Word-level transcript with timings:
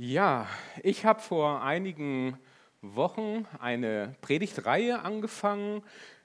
Ja, 0.00 0.46
ich 0.84 1.04
habe 1.04 1.20
vor 1.20 1.60
einigen 1.64 2.38
Wochen 2.82 3.48
eine 3.58 4.14
Predigtreihe 4.20 5.00
angefangen 5.00 5.82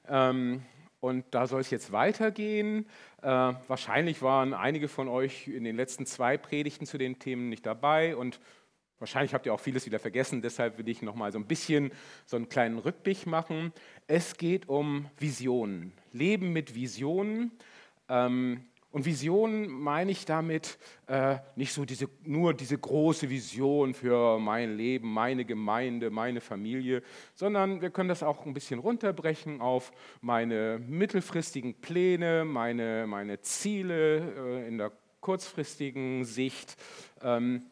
ähm, 0.07 0.61
und 0.99 1.25
da 1.31 1.47
soll 1.47 1.61
es 1.61 1.71
jetzt 1.71 1.91
weitergehen. 1.91 2.85
Äh, 3.23 3.27
wahrscheinlich 3.27 4.21
waren 4.21 4.53
einige 4.53 4.87
von 4.87 5.07
euch 5.07 5.47
in 5.47 5.63
den 5.63 5.75
letzten 5.75 6.05
zwei 6.05 6.37
Predigten 6.37 6.85
zu 6.85 6.99
den 6.99 7.17
Themen 7.17 7.49
nicht 7.49 7.65
dabei 7.65 8.15
und 8.15 8.39
wahrscheinlich 8.99 9.33
habt 9.33 9.47
ihr 9.47 9.53
auch 9.55 9.59
vieles 9.59 9.87
wieder 9.87 9.97
vergessen. 9.97 10.43
Deshalb 10.43 10.77
will 10.77 10.87
ich 10.87 11.01
noch 11.01 11.15
mal 11.15 11.31
so 11.31 11.39
ein 11.39 11.47
bisschen 11.47 11.91
so 12.27 12.35
einen 12.37 12.49
kleinen 12.49 12.77
Rückblick 12.77 13.25
machen. 13.25 13.73
Es 14.05 14.37
geht 14.37 14.69
um 14.69 15.09
Visionen, 15.17 15.93
Leben 16.11 16.53
mit 16.53 16.75
Visionen. 16.75 17.51
Ähm, 18.07 18.67
und 18.93 19.05
Vision 19.05 19.67
meine 19.67 20.11
ich 20.11 20.23
damit 20.23 20.77
äh, 21.07 21.37
nicht 21.55 21.73
so 21.73 21.83
diese, 21.83 22.07
nur 22.23 22.53
diese 22.53 22.77
große 22.77 23.27
Vision 23.27 23.95
für 23.95 24.37
mein 24.37 24.77
Leben, 24.77 25.11
meine 25.11 25.45
Gemeinde, 25.45 26.11
meine 26.11 26.41
Familie, 26.41 27.01
sondern 27.33 27.81
wir 27.81 27.89
können 27.89 28.09
das 28.09 28.21
auch 28.21 28.45
ein 28.45 28.53
bisschen 28.53 28.79
runterbrechen 28.79 29.61
auf 29.61 29.91
meine 30.21 30.79
mittelfristigen 30.87 31.73
Pläne, 31.73 32.45
meine, 32.45 33.07
meine 33.07 33.41
Ziele 33.41 34.19
äh, 34.37 34.67
in 34.67 34.77
der 34.77 34.91
kurzfristigen 35.21 36.23
Sicht. 36.23 36.77
Ähm, 37.23 37.63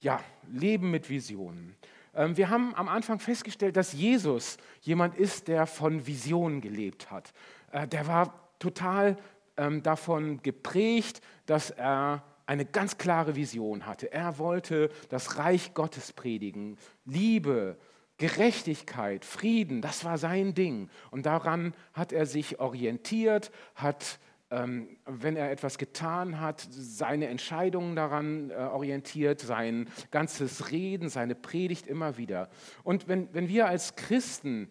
ja, 0.00 0.18
Leben 0.52 0.90
mit 0.90 1.08
Visionen. 1.08 1.76
Ähm, 2.16 2.36
wir 2.36 2.50
haben 2.50 2.74
am 2.74 2.88
Anfang 2.88 3.20
festgestellt, 3.20 3.76
dass 3.76 3.92
Jesus 3.92 4.56
jemand 4.80 5.14
ist, 5.14 5.46
der 5.46 5.66
von 5.66 6.04
Visionen 6.04 6.60
gelebt 6.60 7.12
hat. 7.12 7.32
Äh, 7.70 7.86
der 7.86 8.08
war 8.08 8.40
total 8.58 9.16
ähm, 9.56 9.82
davon 9.82 10.42
geprägt, 10.42 11.20
dass 11.46 11.70
er 11.70 12.24
eine 12.46 12.64
ganz 12.64 12.98
klare 12.98 13.36
Vision 13.36 13.86
hatte. 13.86 14.12
Er 14.12 14.38
wollte 14.38 14.90
das 15.08 15.38
Reich 15.38 15.74
Gottes 15.74 16.12
predigen, 16.12 16.76
Liebe, 17.04 17.78
Gerechtigkeit, 18.18 19.24
Frieden, 19.24 19.80
das 19.80 20.04
war 20.04 20.18
sein 20.18 20.54
Ding. 20.54 20.88
Und 21.10 21.26
daran 21.26 21.74
hat 21.92 22.12
er 22.12 22.26
sich 22.26 22.60
orientiert, 22.60 23.50
hat, 23.74 24.20
ähm, 24.50 24.96
wenn 25.04 25.36
er 25.36 25.50
etwas 25.50 25.78
getan 25.78 26.40
hat, 26.40 26.66
seine 26.70 27.26
Entscheidungen 27.26 27.96
daran 27.96 28.50
äh, 28.50 28.54
orientiert, 28.54 29.40
sein 29.40 29.88
ganzes 30.12 30.70
Reden, 30.70 31.08
seine 31.08 31.34
Predigt 31.34 31.86
immer 31.88 32.16
wieder. 32.16 32.50
Und 32.84 33.08
wenn, 33.08 33.32
wenn 33.34 33.48
wir 33.48 33.66
als 33.66 33.96
Christen 33.96 34.70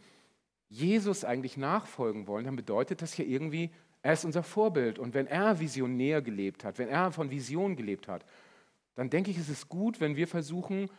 Jesus 0.69 1.25
eigentlich 1.25 1.57
nachfolgen 1.57 2.27
wollen, 2.27 2.45
dann 2.45 2.55
bedeutet 2.55 3.01
das 3.01 3.13
hier 3.13 3.27
irgendwie 3.27 3.71
er 4.03 4.13
ist 4.13 4.25
unser 4.25 4.43
Vorbild. 4.43 4.99
Und 4.99 5.15
wenn 5.15 5.25
er 5.25 5.59
visionär 5.59 6.21
gelebt 6.21 6.63
hat, 6.63 6.77
wenn 6.77 6.89
er 6.89 7.11
von 7.11 7.31
Vision 7.31 7.75
gelebt 7.75 8.07
hat, 8.07 8.25
dann 8.95 9.09
denke 9.09 9.31
ich, 9.31 9.37
ist 9.39 9.49
es 9.49 9.67
gut, 9.67 9.99
wenn 9.99 10.15
wir 10.15 10.27
versuchen, 10.27 10.89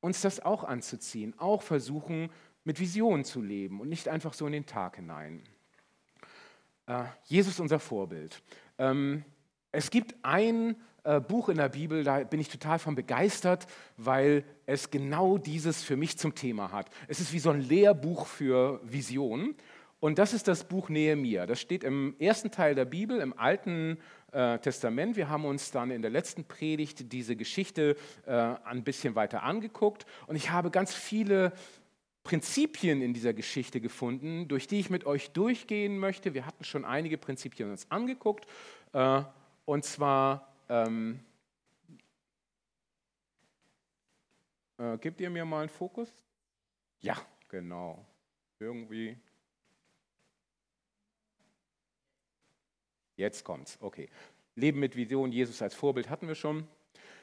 uns 0.00 0.22
das 0.22 0.40
auch 0.40 0.64
anzuziehen, 0.64 1.34
auch 1.38 1.62
versuchen, 1.62 2.30
mit 2.64 2.80
Vision 2.80 3.24
zu 3.24 3.42
leben 3.42 3.80
und 3.80 3.88
nicht 3.88 4.08
einfach 4.08 4.32
so 4.32 4.46
in 4.46 4.52
den 4.52 4.66
Tag 4.66 4.96
hinein. 4.96 5.42
Äh, 6.86 7.04
Jesus 7.24 7.60
unser 7.60 7.80
Vorbild. 7.80 8.40
Ähm, 8.78 9.24
es 9.72 9.90
gibt 9.90 10.14
ein 10.22 10.76
äh, 11.04 11.20
Buch 11.20 11.48
in 11.48 11.56
der 11.56 11.68
Bibel, 11.68 12.04
da 12.04 12.22
bin 12.22 12.40
ich 12.40 12.48
total 12.48 12.78
von 12.78 12.94
begeistert, 12.94 13.66
weil 13.96 14.44
es 14.66 14.90
genau 14.90 15.38
dieses 15.38 15.82
für 15.82 15.96
mich 15.96 16.18
zum 16.18 16.34
Thema 16.34 16.70
hat. 16.70 16.88
Es 17.08 17.20
ist 17.20 17.32
wie 17.32 17.40
so 17.40 17.50
ein 17.50 17.60
Lehrbuch 17.60 18.26
für 18.26 18.80
Vision. 18.84 19.56
Und 20.02 20.18
das 20.18 20.32
ist 20.32 20.48
das 20.48 20.64
Buch 20.64 20.88
Nehemia. 20.88 21.46
Das 21.46 21.60
steht 21.60 21.84
im 21.84 22.16
ersten 22.18 22.50
Teil 22.50 22.74
der 22.74 22.84
Bibel, 22.84 23.20
im 23.20 23.38
Alten 23.38 24.00
äh, 24.32 24.58
Testament. 24.58 25.14
Wir 25.14 25.28
haben 25.28 25.44
uns 25.44 25.70
dann 25.70 25.92
in 25.92 26.02
der 26.02 26.10
letzten 26.10 26.44
Predigt 26.44 27.12
diese 27.12 27.36
Geschichte 27.36 27.96
äh, 28.26 28.32
ein 28.32 28.82
bisschen 28.82 29.14
weiter 29.14 29.44
angeguckt. 29.44 30.04
Und 30.26 30.34
ich 30.34 30.50
habe 30.50 30.72
ganz 30.72 30.92
viele 30.92 31.52
Prinzipien 32.24 33.00
in 33.00 33.14
dieser 33.14 33.32
Geschichte 33.32 33.80
gefunden, 33.80 34.48
durch 34.48 34.66
die 34.66 34.80
ich 34.80 34.90
mit 34.90 35.06
euch 35.06 35.30
durchgehen 35.30 35.96
möchte. 35.98 36.34
Wir 36.34 36.46
hatten 36.46 36.64
schon 36.64 36.84
einige 36.84 37.16
Prinzipien 37.16 37.70
uns 37.70 37.88
angeguckt. 37.88 38.48
Äh, 38.92 39.22
und 39.66 39.84
zwar, 39.84 40.52
ähm, 40.68 41.20
äh, 44.78 44.98
gebt 44.98 45.20
ihr 45.20 45.30
mir 45.30 45.44
mal 45.44 45.60
einen 45.60 45.68
Fokus? 45.68 46.12
Ja, 47.02 47.16
genau. 47.48 48.04
Irgendwie 48.58 49.16
Jetzt 53.22 53.44
kommt's. 53.44 53.78
Okay. 53.80 54.08
Leben 54.56 54.80
mit 54.80 54.96
Vision, 54.96 55.30
Jesus 55.30 55.62
als 55.62 55.76
Vorbild 55.76 56.10
hatten 56.10 56.26
wir 56.26 56.34
schon. 56.34 56.66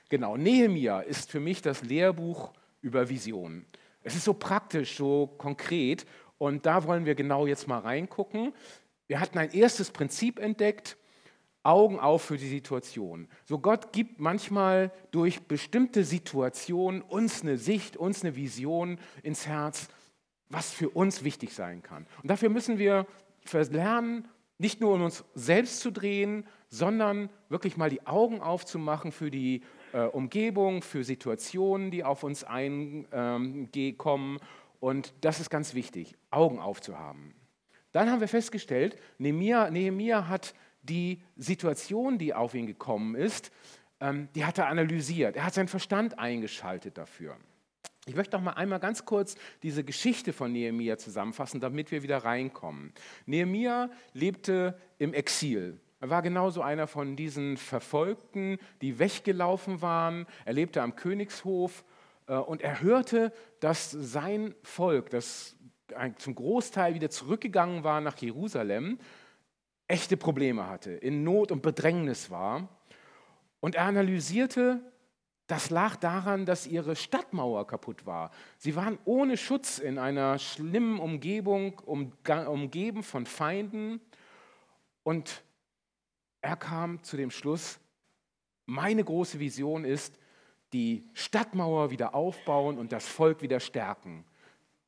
Genau, 0.08 0.38
Nehemia 0.38 1.02
ist 1.02 1.30
für 1.30 1.42
mich 1.42 1.62
das 1.62 1.84
Lehrbuch 1.84 2.54
über 2.82 3.10
Visionen. 3.10 3.66
Es 4.02 4.16
ist 4.16 4.24
so 4.24 4.34
praktisch, 4.34 4.96
so 4.96 5.28
konkret 5.28 6.06
und 6.38 6.66
da 6.66 6.86
wollen 6.86 7.06
wir 7.06 7.16
genau 7.16 7.48
jetzt 7.48 7.68
mal 7.68 7.80
reingucken. 7.80 8.54
Wir 9.08 9.20
hatten 9.20 9.38
ein 9.40 9.52
erstes 9.52 9.92
Prinzip 9.92 10.40
entdeckt, 10.40 10.96
Augen 11.64 12.00
auf 12.00 12.22
für 12.22 12.38
die 12.38 12.48
Situation. 12.48 13.28
So 13.44 13.60
Gott 13.60 13.92
gibt 13.92 14.22
manchmal 14.22 14.94
durch 15.12 15.42
bestimmte 15.42 16.06
Situationen 16.06 17.02
uns 17.02 17.42
eine 17.42 17.58
Sicht, 17.58 17.98
uns 17.98 18.24
eine 18.24 18.38
Vision 18.38 19.00
ins 19.22 19.48
Herz, 19.48 19.90
was 20.48 20.72
für 20.72 20.90
uns 20.90 21.26
wichtig 21.26 21.54
sein 21.54 21.84
kann. 21.84 22.08
Und 22.24 22.32
dafür 22.32 22.48
müssen 22.48 22.78
wir 22.78 23.06
lernen, 23.52 24.30
nicht 24.60 24.82
nur 24.82 24.94
um 24.94 25.02
uns 25.02 25.24
selbst 25.34 25.80
zu 25.80 25.92
drehen, 25.92 26.46
sondern 26.68 27.30
wirklich 27.48 27.78
mal 27.78 27.90
die 27.90 28.06
Augen 28.06 28.42
aufzumachen 28.42 29.12
für 29.12 29.32
die 29.32 29.64
äh, 29.94 30.02
Umgebung, 30.02 30.84
für 30.84 31.04
Situationen, 31.04 31.90
die 31.90 32.04
auf 32.04 32.24
uns 32.24 32.44
einkommen. 32.44 33.08
Ähm, 33.12 34.40
und 34.80 35.14
das 35.22 35.40
ist 35.40 35.50
ganz 35.50 35.74
wichtig, 35.74 36.16
Augen 36.30 36.60
aufzuhaben. 36.60 37.34
Dann 37.92 38.12
haben 38.12 38.20
wir 38.22 38.28
festgestellt, 38.28 38.98
Nehemiah, 39.18 39.72
Nehemiah 39.72 40.28
hat 40.28 40.54
die 40.84 41.22
Situation, 41.36 42.18
die 42.18 42.34
auf 42.34 42.54
ihn 42.54 42.68
gekommen 42.68 43.16
ist, 43.16 43.52
ähm, 44.00 44.30
die 44.36 44.46
hat 44.46 44.58
er 44.58 44.68
analysiert. 44.68 45.36
Er 45.36 45.46
hat 45.46 45.54
seinen 45.54 45.68
Verstand 45.68 46.20
eingeschaltet 46.20 46.98
dafür. 46.98 47.38
Ich 48.10 48.16
möchte 48.16 48.36
noch 48.36 48.44
mal 48.44 48.54
einmal 48.54 48.80
ganz 48.80 49.06
kurz 49.06 49.36
diese 49.62 49.84
Geschichte 49.84 50.34
von 50.34 50.52
Nehemia 50.52 50.98
zusammenfassen, 50.98 51.60
damit 51.60 51.92
wir 51.92 52.02
wieder 52.02 52.18
reinkommen. 52.18 52.92
Nehemia 53.28 53.92
lebte 54.14 54.80
im 54.98 55.14
Exil. 55.14 55.80
Er 56.00 56.10
war 56.10 56.24
genauso 56.24 56.64
einer 56.64 56.88
von 56.88 57.16
diesen 57.16 57.56
Verfolgten, 57.56 58.58
die 58.82 58.98
weggelaufen 58.98 59.84
waren. 59.84 60.26
Er 60.44 60.54
lebte 60.54 60.82
am 60.82 60.96
Königshof 60.96 61.84
äh, 62.26 62.34
und 62.34 62.64
er 62.64 62.82
hörte, 62.82 63.32
dass 63.60 63.92
sein 63.92 64.56
Volk, 64.64 65.12
das 65.12 65.56
zum 66.18 66.34
Großteil 66.34 66.96
wieder 66.96 67.12
zurückgegangen 67.12 67.84
war 67.84 68.02
nach 68.02 68.18
Jerusalem, 68.18 68.98
echte 69.88 70.18
Probleme 70.18 70.68
hatte, 70.68 70.94
in 70.94 71.24
Not 71.24 71.52
und 71.52 71.62
Bedrängnis 71.62 72.32
war. 72.32 72.70
Und 73.60 73.76
er 73.76 73.84
analysierte, 73.84 74.82
das 75.50 75.72
lag 75.72 75.96
daran, 75.96 76.46
dass 76.46 76.68
ihre 76.68 76.96
Stadtmauer 76.96 77.66
kaputt 77.66 78.06
war. 78.06 78.30
Sie 78.60 78.76
waren 78.76 79.00
ohne 79.04 79.36
Schutz 79.36 79.80
in 79.80 79.98
einer 79.98 80.38
schlimmen 80.38 81.00
Umgebung, 81.00 81.80
umgeben 81.80 83.02
von 83.02 83.26
Feinden. 83.26 84.00
Und 85.02 85.44
er 86.42 86.56
kam 86.56 87.02
zu 87.02 87.18
dem 87.18 87.32
Schluss, 87.32 87.80
meine 88.68 89.04
große 89.04 89.40
Vision 89.40 89.86
ist, 89.86 90.20
die 90.72 91.10
Stadtmauer 91.14 91.90
wieder 91.90 92.14
aufbauen 92.14 92.78
und 92.78 92.92
das 92.92 93.08
Volk 93.08 93.42
wieder 93.42 93.60
stärken. 93.60 94.26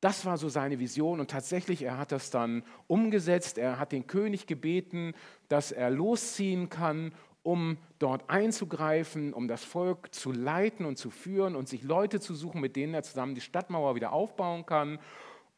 Das 0.00 0.24
war 0.26 0.38
so 0.38 0.48
seine 0.48 0.78
Vision 0.78 1.18
und 1.18 1.28
tatsächlich, 1.28 1.82
er 1.82 1.98
hat 1.98 2.12
das 2.12 2.30
dann 2.30 2.62
umgesetzt. 2.86 3.58
Er 3.58 3.80
hat 3.80 3.90
den 3.90 4.06
König 4.06 4.46
gebeten, 4.46 5.14
dass 5.48 5.72
er 5.72 5.90
losziehen 5.90 6.68
kann 6.68 7.12
um 7.42 7.76
dort 7.98 8.28
einzugreifen, 8.30 9.32
um 9.32 9.48
das 9.48 9.64
Volk 9.64 10.14
zu 10.14 10.32
leiten 10.32 10.86
und 10.86 10.96
zu 10.96 11.10
führen 11.10 11.56
und 11.56 11.68
sich 11.68 11.82
Leute 11.82 12.20
zu 12.20 12.34
suchen, 12.34 12.60
mit 12.60 12.76
denen 12.76 12.94
er 12.94 13.02
zusammen 13.02 13.34
die 13.34 13.40
Stadtmauer 13.40 13.94
wieder 13.94 14.12
aufbauen 14.12 14.64
kann, 14.64 14.98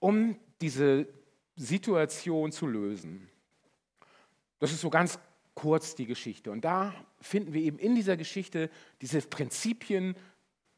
um 0.00 0.36
diese 0.60 1.06
Situation 1.56 2.52
zu 2.52 2.66
lösen. 2.66 3.28
Das 4.58 4.72
ist 4.72 4.80
so 4.80 4.90
ganz 4.90 5.18
kurz 5.54 5.94
die 5.94 6.06
Geschichte. 6.06 6.50
Und 6.50 6.64
da 6.64 6.94
finden 7.20 7.52
wir 7.52 7.62
eben 7.62 7.78
in 7.78 7.94
dieser 7.94 8.16
Geschichte 8.16 8.70
diese 9.00 9.20
Prinzipien, 9.20 10.16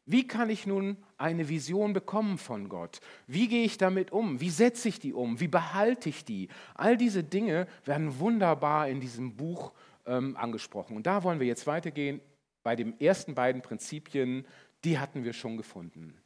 wie 0.06 0.26
kann 0.26 0.50
ich 0.50 0.67
nun 0.67 0.97
eine 1.19 1.49
Vision 1.49 1.93
bekommen 1.93 2.38
von 2.38 2.69
Gott? 2.69 3.00
Wie 3.26 3.49
gehe 3.49 3.64
ich 3.64 3.76
damit 3.76 4.12
um? 4.12 4.41
Wie 4.41 4.50
setze 4.50 4.88
ich 4.88 5.00
die 5.00 5.12
um? 5.12 5.41
Wie 5.41 5.49
behalte 5.49 6.08
ich 6.08 6.25
die? 6.25 6.49
All 6.75 6.97
diese 6.97 7.25
Dinge 7.25 7.67
werden 7.85 8.20
wunderbar 8.20 8.88
in 8.88 9.00
diesem 9.00 9.35
Buch 9.37 9.73
ähm, 10.06 10.37
angesprochen. 10.37 10.97
Und 10.97 11.08
da 11.08 11.25
wollen 11.25 11.41
wir 11.41 11.47
jetzt 11.49 11.67
weitergehen 11.67 12.20
bei 12.62 12.76
den 12.76 13.00
ersten 13.00 13.35
beiden 13.35 13.62
Prinzipien, 13.62 14.47
die 14.85 14.99
hatten 15.00 15.25
wir 15.25 15.32
schon 15.32 15.56
gefunden. 15.56 16.17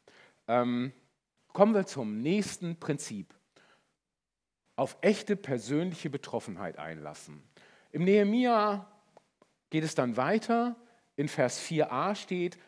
Ähm, 0.46 0.92
kommen 1.48 1.74
wir 1.74 1.86
zum 1.86 2.20
nächsten 2.20 2.76
Prinzip. 2.76 3.34
Auf 4.76 4.98
echte 5.00 5.36
persönliche 5.36 6.10
Betroffenheit 6.10 6.78
einlassen. 6.78 7.42
Im 7.92 8.04
Nehemia 8.04 8.90
geht 9.70 9.84
es 9.84 9.94
dann 9.94 10.18
weiter. 10.18 10.76
In 11.16 11.28
Vers 11.28 11.60
4a 11.62 12.14
steht, 12.14 12.58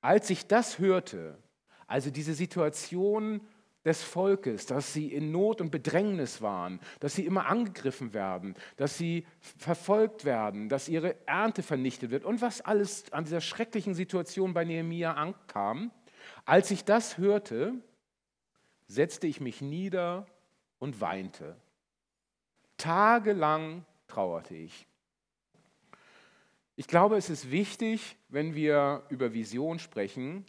als 0.00 0.30
ich 0.30 0.46
das 0.46 0.78
hörte, 0.78 1.38
also 1.86 2.10
diese 2.10 2.34
Situation 2.34 3.40
des 3.84 4.02
Volkes, 4.02 4.66
dass 4.66 4.92
sie 4.92 5.12
in 5.12 5.32
Not 5.32 5.60
und 5.60 5.70
Bedrängnis 5.70 6.42
waren, 6.42 6.80
dass 7.00 7.14
sie 7.14 7.24
immer 7.24 7.46
angegriffen 7.46 8.12
werden, 8.12 8.54
dass 8.76 8.98
sie 8.98 9.26
verfolgt 9.40 10.24
werden, 10.24 10.68
dass 10.68 10.88
ihre 10.88 11.26
Ernte 11.26 11.62
vernichtet 11.62 12.10
wird 12.10 12.24
und 12.24 12.42
was 12.42 12.60
alles 12.60 13.10
an 13.12 13.24
dieser 13.24 13.40
schrecklichen 13.40 13.94
Situation 13.94 14.52
bei 14.52 14.64
Nehemia 14.64 15.14
ankam. 15.14 15.90
Als 16.44 16.70
ich 16.70 16.84
das 16.84 17.18
hörte, 17.18 17.74
setzte 18.88 19.26
ich 19.26 19.40
mich 19.40 19.60
nieder 19.60 20.26
und 20.78 21.00
weinte. 21.00 21.56
Tagelang 22.76 23.84
trauerte 24.06 24.54
ich. 24.54 24.86
Ich 26.78 26.86
glaube, 26.86 27.16
es 27.16 27.28
ist 27.28 27.50
wichtig, 27.50 28.14
wenn 28.28 28.54
wir 28.54 29.02
über 29.08 29.34
Vision 29.34 29.80
sprechen, 29.80 30.46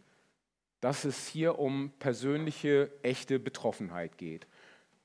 dass 0.80 1.04
es 1.04 1.28
hier 1.28 1.58
um 1.58 1.90
persönliche, 1.98 2.92
echte 3.02 3.40
Betroffenheit 3.40 4.20
geht. 4.20 4.46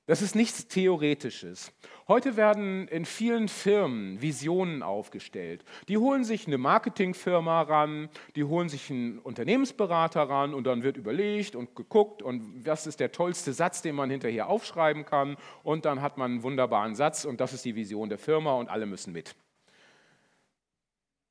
Das 0.04 0.20
ist 0.20 0.34
nichts 0.34 0.68
Theoretisches. 0.68 1.72
Heute 2.08 2.36
werden 2.36 2.88
in 2.88 3.06
vielen 3.06 3.48
Firmen 3.48 4.20
Visionen 4.20 4.82
aufgestellt. 4.82 5.64
Die 5.88 5.96
holen 5.96 6.24
sich 6.24 6.46
eine 6.46 6.58
Marketingfirma 6.58 7.62
ran, 7.62 8.10
die 8.36 8.44
holen 8.44 8.68
sich 8.68 8.90
einen 8.90 9.18
Unternehmensberater 9.18 10.28
ran 10.28 10.52
und 10.52 10.64
dann 10.64 10.82
wird 10.82 10.98
überlegt 10.98 11.56
und 11.56 11.74
geguckt 11.74 12.22
und 12.22 12.66
was 12.66 12.86
ist 12.86 13.00
der 13.00 13.12
tollste 13.12 13.54
Satz, 13.54 13.80
den 13.80 13.94
man 13.94 14.10
hinterher 14.10 14.50
aufschreiben 14.50 15.06
kann 15.06 15.38
und 15.62 15.86
dann 15.86 16.02
hat 16.02 16.18
man 16.18 16.32
einen 16.32 16.42
wunderbaren 16.42 16.94
Satz 16.94 17.24
und 17.24 17.40
das 17.40 17.54
ist 17.54 17.64
die 17.64 17.76
Vision 17.76 18.10
der 18.10 18.18
Firma 18.18 18.52
und 18.52 18.68
alle 18.68 18.84
müssen 18.84 19.14
mit. 19.14 19.34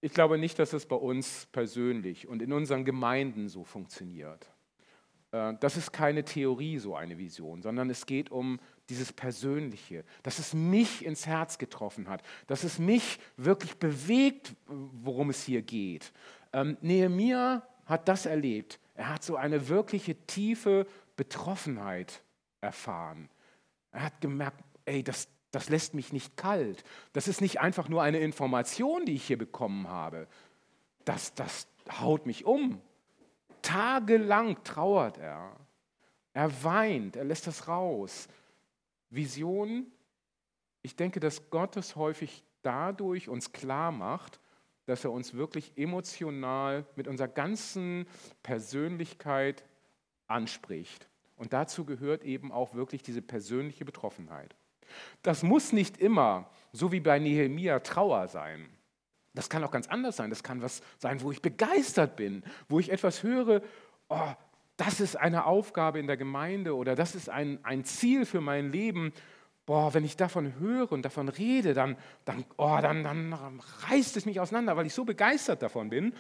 Ich 0.03 0.13
glaube 0.13 0.37
nicht, 0.37 0.59
dass 0.59 0.73
es 0.73 0.85
bei 0.85 0.97
uns 0.97 1.47
persönlich 1.53 2.27
und 2.27 2.41
in 2.41 2.51
unseren 2.51 2.83
Gemeinden 2.83 3.47
so 3.47 3.63
funktioniert. 3.63 4.51
Äh, 5.31 5.53
das 5.61 5.77
ist 5.77 5.93
keine 5.93 6.25
Theorie, 6.25 6.77
so 6.77 6.93
eine 6.93 7.17
Vision, 7.17 7.61
sondern 7.61 7.89
es 7.89 8.05
geht 8.05 8.29
um 8.29 8.59
dieses 8.89 9.13
Persönliche, 9.13 10.03
dass 10.21 10.39
es 10.39 10.53
mich 10.53 11.05
ins 11.05 11.25
Herz 11.25 11.57
getroffen 11.57 12.09
hat, 12.09 12.21
dass 12.47 12.65
es 12.65 12.79
mich 12.79 13.17
wirklich 13.37 13.77
bewegt, 13.77 14.57
worum 14.67 15.29
es 15.29 15.41
hier 15.41 15.61
geht. 15.61 16.11
Ähm, 16.51 16.75
Nehemiah 16.81 17.65
hat 17.85 18.09
das 18.09 18.25
erlebt. 18.25 18.81
Er 18.95 19.07
hat 19.07 19.23
so 19.23 19.37
eine 19.37 19.69
wirkliche 19.69 20.15
tiefe 20.25 20.85
Betroffenheit 21.15 22.23
erfahren. 22.59 23.29
Er 23.93 24.03
hat 24.03 24.19
gemerkt, 24.19 24.61
ey, 24.83 25.01
das, 25.01 25.29
das 25.53 25.69
lässt 25.69 25.93
mich 25.93 26.11
nicht 26.11 26.35
kalt. 26.35 26.83
Das 27.13 27.27
ist 27.27 27.39
nicht 27.39 27.61
einfach 27.61 27.87
nur 27.87 28.01
eine 28.01 28.17
Information, 28.17 29.05
die 29.05 29.13
ich 29.13 29.25
hier 29.25 29.37
bekommen 29.37 29.87
habe. 29.87 30.27
Das, 31.05 31.35
das 31.35 31.67
haut 31.99 32.25
mich 32.25 32.43
um. 32.45 32.81
Tagelang 33.61 34.63
trauert 34.63 35.19
er. 35.19 35.55
Er 36.33 36.63
weint, 36.63 37.15
er 37.15 37.23
lässt 37.23 37.45
das 37.45 37.67
raus. 37.67 38.27
Vision, 39.11 39.85
ich 40.81 40.95
denke, 40.95 41.19
dass 41.19 41.51
Gott 41.51 41.77
es 41.77 41.95
häufig 41.95 42.43
dadurch 42.63 43.29
uns 43.29 43.51
klar 43.51 43.91
macht, 43.91 44.39
dass 44.87 45.03
er 45.03 45.11
uns 45.11 45.35
wirklich 45.35 45.77
emotional 45.77 46.83
mit 46.95 47.07
unserer 47.07 47.27
ganzen 47.27 48.07
Persönlichkeit 48.41 49.63
anspricht. 50.25 51.07
Und 51.35 51.53
dazu 51.53 51.85
gehört 51.85 52.23
eben 52.23 52.51
auch 52.51 52.73
wirklich 52.73 53.03
diese 53.03 53.21
persönliche 53.21 53.85
Betroffenheit. 53.85 54.55
Das 55.21 55.43
muss 55.43 55.71
nicht 55.71 55.97
immer, 55.97 56.49
so 56.71 56.91
wie 56.91 56.99
bei 56.99 57.19
Nehemia, 57.19 57.79
Trauer 57.79 58.27
sein. 58.27 58.67
Das 59.33 59.49
kann 59.49 59.63
auch 59.63 59.71
ganz 59.71 59.87
anders 59.87 60.17
sein. 60.17 60.29
Das 60.29 60.43
kann 60.43 60.61
was 60.61 60.81
sein, 60.97 61.21
wo 61.21 61.31
ich 61.31 61.41
begeistert 61.41 62.15
bin, 62.15 62.43
wo 62.69 62.79
ich 62.79 62.91
etwas 62.91 63.23
höre, 63.23 63.61
oh, 64.09 64.33
das 64.77 64.99
ist 64.99 65.15
eine 65.15 65.45
Aufgabe 65.45 65.99
in 65.99 66.07
der 66.07 66.17
Gemeinde 66.17 66.75
oder 66.75 66.95
das 66.95 67.15
ist 67.15 67.29
ein, 67.29 67.59
ein 67.63 67.85
Ziel 67.85 68.25
für 68.25 68.41
mein 68.41 68.71
Leben. 68.71 69.13
Boah, 69.65 69.93
wenn 69.93 70.03
ich 70.03 70.17
davon 70.17 70.59
höre 70.59 70.91
und 70.91 71.03
davon 71.03 71.29
rede, 71.29 71.73
dann, 71.73 71.95
dann, 72.25 72.43
oh, 72.57 72.77
dann, 72.81 73.03
dann 73.03 73.61
reißt 73.89 74.17
es 74.17 74.25
mich 74.25 74.39
auseinander, 74.39 74.75
weil 74.75 74.85
ich 74.85 74.93
so 74.93 75.05
begeistert 75.05 75.61
davon 75.61 75.89
bin. 75.89 76.13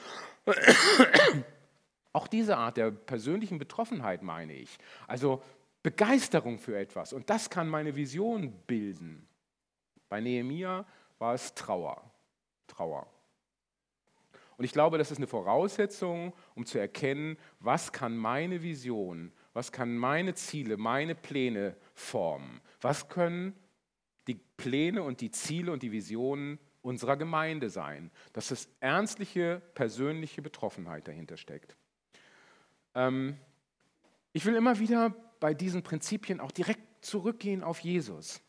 Auch 2.13 2.27
diese 2.27 2.57
Art 2.57 2.77
der 2.77 2.91
persönlichen 2.91 3.57
Betroffenheit 3.57 4.21
meine 4.21 4.53
ich. 4.53 4.77
Also 5.07 5.41
Begeisterung 5.83 6.57
für 6.57 6.77
etwas. 6.77 7.13
Und 7.13 7.29
das 7.29 7.49
kann 7.49 7.67
meine 7.67 7.95
Vision 7.95 8.51
bilden. 8.65 9.27
Bei 10.09 10.21
Nehemia 10.21 10.85
war 11.19 11.33
es 11.33 11.53
Trauer. 11.53 12.09
Trauer. 12.67 13.07
Und 14.57 14.65
ich 14.65 14.71
glaube, 14.71 14.97
das 14.97 15.11
ist 15.11 15.17
eine 15.17 15.27
Voraussetzung, 15.27 16.33
um 16.55 16.65
zu 16.65 16.77
erkennen, 16.77 17.37
was 17.59 17.91
kann 17.91 18.15
meine 18.15 18.61
Vision, 18.61 19.31
was 19.53 19.71
kann 19.71 19.97
meine 19.97 20.35
Ziele, 20.35 20.77
meine 20.77 21.15
Pläne 21.15 21.75
formen. 21.95 22.61
Was 22.79 23.09
können 23.09 23.55
die 24.27 24.35
Pläne 24.35 25.03
und 25.03 25.21
die 25.21 25.31
Ziele 25.31 25.71
und 25.71 25.83
die 25.83 25.91
Visionen 25.91 26.59
unserer 26.81 27.17
Gemeinde 27.17 27.69
sein. 27.69 28.11
Dass 28.33 28.51
es 28.51 28.69
ernstliche, 28.79 29.61
persönliche 29.73 30.41
Betroffenheit 30.41 31.07
dahinter 31.07 31.37
steckt. 31.37 31.75
Ähm, 32.93 33.37
ich 34.33 34.45
will 34.45 34.55
immer 34.55 34.77
wieder 34.79 35.15
bei 35.43 35.53
diesen 35.53 35.83
Prinzipien 35.83 36.39
auch 36.39 36.53
direkt 36.53 37.03
zurückgehen 37.03 37.63
auf 37.63 37.79
Jesus. 37.79 38.39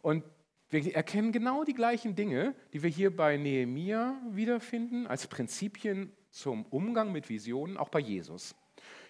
Und 0.00 0.24
wir 0.70 0.96
erkennen 0.96 1.30
genau 1.30 1.62
die 1.62 1.74
gleichen 1.74 2.14
Dinge, 2.14 2.54
die 2.72 2.82
wir 2.82 2.88
hier 2.88 3.14
bei 3.14 3.36
Nehemia 3.36 4.18
wiederfinden, 4.30 5.06
als 5.06 5.26
Prinzipien 5.26 6.10
zum 6.30 6.64
Umgang 6.64 7.12
mit 7.12 7.28
Visionen, 7.28 7.76
auch 7.76 7.90
bei 7.90 7.98
Jesus. 7.98 8.54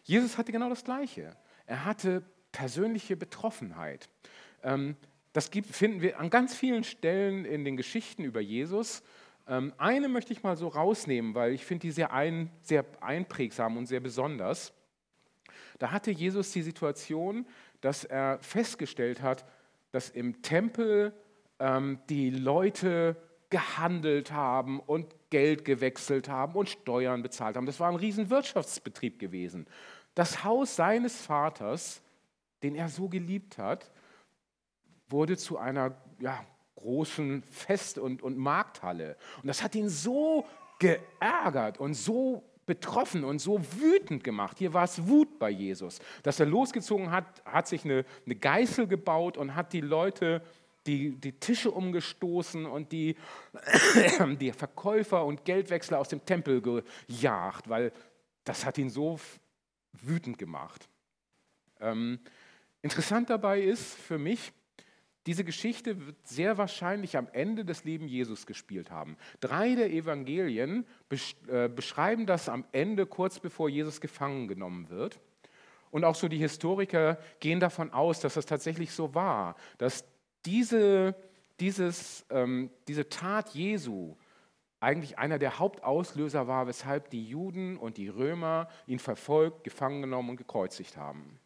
Jesus 0.02 0.36
hatte 0.36 0.50
genau 0.50 0.68
das 0.68 0.82
Gleiche. 0.82 1.36
Er 1.64 1.84
hatte 1.84 2.24
persönliche 2.50 3.16
Betroffenheit. 3.16 4.08
Ähm, 4.64 4.96
das 5.32 5.48
finden 5.48 6.02
wir 6.02 6.18
an 6.18 6.28
ganz 6.28 6.56
vielen 6.56 6.82
Stellen 6.82 7.44
in 7.44 7.64
den 7.64 7.76
Geschichten 7.76 8.24
über 8.24 8.40
Jesus. 8.40 9.04
Ähm, 9.46 9.72
eine 9.78 10.08
möchte 10.08 10.32
ich 10.32 10.42
mal 10.42 10.56
so 10.56 10.66
rausnehmen, 10.66 11.36
weil 11.36 11.52
ich 11.52 11.64
finde 11.64 11.82
die 11.82 11.92
sehr, 11.92 12.12
ein, 12.12 12.50
sehr 12.62 12.84
einprägsam 13.00 13.76
und 13.76 13.86
sehr 13.86 14.00
besonders. 14.00 14.72
Da 15.78 15.90
hatte 15.90 16.10
Jesus 16.10 16.52
die 16.52 16.62
Situation, 16.62 17.46
dass 17.80 18.04
er 18.04 18.38
festgestellt 18.40 19.22
hat, 19.22 19.44
dass 19.90 20.08
im 20.10 20.42
Tempel 20.42 21.12
ähm, 21.58 21.98
die 22.08 22.30
Leute 22.30 23.16
gehandelt 23.50 24.32
haben 24.32 24.80
und 24.80 25.14
Geld 25.30 25.64
gewechselt 25.64 26.28
haben 26.28 26.54
und 26.54 26.70
Steuern 26.70 27.22
bezahlt 27.22 27.56
haben. 27.56 27.66
Das 27.66 27.80
war 27.80 27.88
ein 27.88 27.96
riesen 27.96 28.30
Wirtschaftsbetrieb 28.30 29.18
gewesen. 29.18 29.66
Das 30.14 30.44
Haus 30.44 30.76
seines 30.76 31.20
Vaters, 31.20 32.02
den 32.62 32.74
er 32.74 32.88
so 32.88 33.08
geliebt 33.08 33.58
hat, 33.58 33.90
wurde 35.08 35.36
zu 35.36 35.58
einer 35.58 35.94
ja, 36.18 36.44
großen 36.76 37.42
Fest- 37.42 37.98
und, 37.98 38.22
und 38.22 38.38
Markthalle. 38.38 39.16
Und 39.42 39.48
das 39.48 39.62
hat 39.62 39.74
ihn 39.74 39.88
so 39.88 40.46
geärgert 40.78 41.78
und 41.78 41.94
so 41.94 42.42
betroffen 42.66 43.24
und 43.24 43.40
so 43.40 43.60
wütend 43.80 44.22
gemacht. 44.24 44.58
Hier 44.58 44.72
war 44.72 44.84
es 44.84 45.06
Wut 45.06 45.38
bei 45.38 45.50
Jesus, 45.50 45.98
dass 46.22 46.40
er 46.40 46.46
losgezogen 46.46 47.10
hat, 47.10 47.42
hat 47.44 47.66
sich 47.66 47.84
eine, 47.84 48.04
eine 48.24 48.36
Geißel 48.36 48.86
gebaut 48.86 49.36
und 49.36 49.54
hat 49.54 49.72
die 49.72 49.80
Leute, 49.80 50.42
die, 50.86 51.12
die 51.12 51.32
Tische 51.32 51.70
umgestoßen 51.70 52.66
und 52.66 52.92
die, 52.92 53.16
die 54.40 54.52
Verkäufer 54.52 55.24
und 55.24 55.44
Geldwechsler 55.44 55.98
aus 55.98 56.08
dem 56.08 56.24
Tempel 56.24 56.60
gejagt, 56.62 57.68
weil 57.68 57.92
das 58.44 58.64
hat 58.64 58.78
ihn 58.78 58.90
so 58.90 59.18
wütend 59.92 60.38
gemacht. 60.38 60.88
Ähm, 61.80 62.20
interessant 62.80 63.30
dabei 63.30 63.60
ist 63.60 63.94
für 63.94 64.18
mich, 64.18 64.52
diese 65.26 65.44
Geschichte 65.44 66.06
wird 66.06 66.16
sehr 66.26 66.58
wahrscheinlich 66.58 67.16
am 67.16 67.28
Ende 67.32 67.64
des 67.64 67.84
Lebens 67.84 68.10
Jesus 68.10 68.46
gespielt 68.46 68.90
haben. 68.90 69.16
Drei 69.40 69.74
der 69.74 69.90
Evangelien 69.90 70.84
äh, 71.48 71.68
beschreiben 71.68 72.26
das 72.26 72.48
am 72.48 72.64
Ende, 72.72 73.06
kurz 73.06 73.38
bevor 73.38 73.68
Jesus 73.68 74.00
gefangen 74.00 74.48
genommen 74.48 74.90
wird. 74.90 75.20
Und 75.92 76.04
auch 76.04 76.16
so 76.16 76.26
die 76.26 76.38
Historiker 76.38 77.18
gehen 77.38 77.60
davon 77.60 77.92
aus, 77.92 78.18
dass 78.20 78.34
das 78.34 78.46
tatsächlich 78.46 78.92
so 78.92 79.14
war, 79.14 79.56
dass 79.78 80.04
diese, 80.44 81.14
dieses, 81.60 82.24
ähm, 82.30 82.70
diese 82.88 83.08
Tat 83.08 83.50
Jesu 83.50 84.16
eigentlich 84.80 85.18
einer 85.18 85.38
der 85.38 85.60
Hauptauslöser 85.60 86.48
war, 86.48 86.66
weshalb 86.66 87.10
die 87.10 87.24
Juden 87.24 87.76
und 87.76 87.96
die 87.96 88.08
Römer 88.08 88.68
ihn 88.88 88.98
verfolgt, 88.98 89.62
gefangen 89.62 90.02
genommen 90.02 90.30
und 90.30 90.36
gekreuzigt 90.36 90.96
haben. 90.96 91.38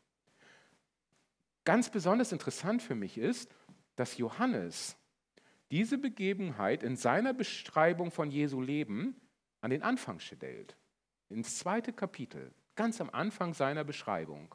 Ganz 1.66 1.90
besonders 1.90 2.32
interessant 2.32 2.80
für 2.80 2.94
mich 2.94 3.18
ist, 3.18 3.54
dass 3.96 4.18
Johannes 4.18 4.96
diese 5.70 5.98
Begebenheit 5.98 6.82
in 6.82 6.96
seiner 6.96 7.34
Beschreibung 7.34 8.10
von 8.10 8.30
Jesu 8.30 8.60
Leben 8.60 9.16
an 9.60 9.70
den 9.70 9.82
Anfang 9.82 10.20
stellt. 10.20 10.76
Ins 11.28 11.58
zweite 11.58 11.92
Kapitel, 11.92 12.52
ganz 12.76 13.00
am 13.00 13.10
Anfang 13.10 13.52
seiner 13.52 13.82
Beschreibung. 13.82 14.54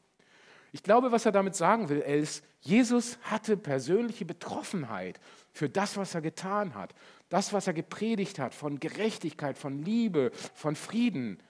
Ich 0.71 0.83
glaube, 0.83 1.11
was 1.11 1.25
er 1.25 1.33
damit 1.33 1.55
sagen 1.55 1.89
will, 1.89 1.99
ist, 1.99 2.45
Jesus 2.61 3.19
hatte 3.23 3.57
persönliche 3.57 4.23
Betroffenheit 4.23 5.19
für 5.51 5.67
das, 5.67 5.97
was 5.97 6.15
er 6.15 6.21
getan 6.21 6.75
hat. 6.75 6.93
Das, 7.27 7.51
was 7.51 7.67
er 7.67 7.73
gepredigt 7.73 8.39
hat 8.39 8.53
von 8.53 8.79
Gerechtigkeit, 8.79 9.57
von 9.57 9.79
Liebe, 9.79 10.31
von 10.53 10.75
Frieden. 10.75 11.41